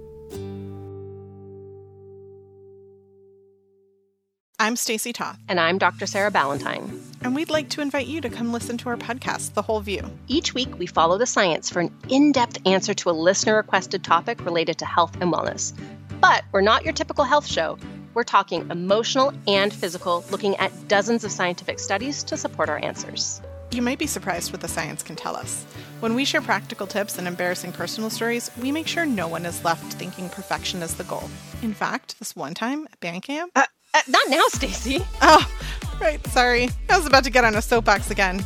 I'm 4.58 4.78
Stacy 4.78 5.12
Toth. 5.12 5.38
And 5.50 5.60
I'm 5.60 5.78
Dr. 5.78 6.06
Sarah 6.06 6.32
Ballantyne. 6.32 7.02
And 7.22 7.36
we'd 7.36 7.50
like 7.50 7.70
to 7.72 7.82
invite 7.82 8.08
you 8.08 8.22
to 8.22 8.30
come 8.30 8.54
listen 8.54 8.78
to 8.78 8.90
our 8.90 8.96
podcast, 8.96 9.54
The 9.54 9.62
Whole 9.62 9.82
View. 9.82 10.10
Each 10.30 10.54
week, 10.54 10.80
we 10.80 10.86
follow 10.86 11.18
the 11.18 11.26
science 11.26 11.70
for 11.70 11.82
an 11.82 11.94
in 12.08 12.32
depth 12.32 12.66
answer 12.66 12.94
to 12.94 13.10
a 13.10 13.12
listener 13.12 13.58
requested 13.58 14.04
topic 14.04 14.46
related 14.46 14.78
to 14.78 14.86
health 14.86 15.18
and 15.20 15.34
wellness. 15.34 15.78
But 16.22 16.46
we're 16.54 16.62
not 16.62 16.86
your 16.86 16.94
typical 16.94 17.26
health 17.26 17.46
show. 17.46 17.78
We're 18.16 18.24
talking 18.24 18.72
emotional 18.72 19.34
and 19.46 19.74
physical, 19.74 20.24
looking 20.32 20.56
at 20.56 20.72
dozens 20.88 21.26
of 21.26 21.32
scientific 21.32 21.80
studies 21.80 22.24
to 22.24 22.38
support 22.38 22.70
our 22.70 22.84
answers. 22.84 23.42
You 23.72 23.82
might 23.82 24.00
be 24.00 24.08
surprised 24.08 24.54
what 24.54 24.62
the 24.62 24.70
science 24.70 25.04
can 25.04 25.18
tell 25.18 25.36
us. 25.36 25.66
When 26.00 26.16
we 26.16 26.24
share 26.24 26.42
practical 26.42 26.88
tips 26.88 27.18
and 27.18 27.28
embarrassing 27.28 27.74
personal 27.74 28.10
stories, 28.10 28.50
we 28.62 28.72
make 28.72 28.88
sure 28.88 29.06
no 29.06 29.28
one 29.28 29.46
is 29.46 29.66
left 29.66 29.94
thinking 29.96 30.30
perfection 30.30 30.82
is 30.82 30.96
the 30.96 31.04
goal. 31.04 31.30
In 31.62 31.74
fact, 31.74 32.18
this 32.18 32.38
one 32.38 32.54
time 32.54 32.88
at 32.90 32.98
band 33.02 33.24
camp, 33.24 33.52
uh, 33.54 33.66
uh, 33.94 34.02
not 34.08 34.30
now, 34.30 34.44
Stacy. 34.48 35.00
Oh, 35.22 35.46
right. 36.00 36.26
Sorry. 36.28 36.70
I 36.90 36.98
was 36.98 37.06
about 37.06 37.26
to 37.26 37.30
get 37.30 37.44
on 37.44 37.56
a 37.56 37.62
soapbox 37.62 38.12
again. 38.12 38.46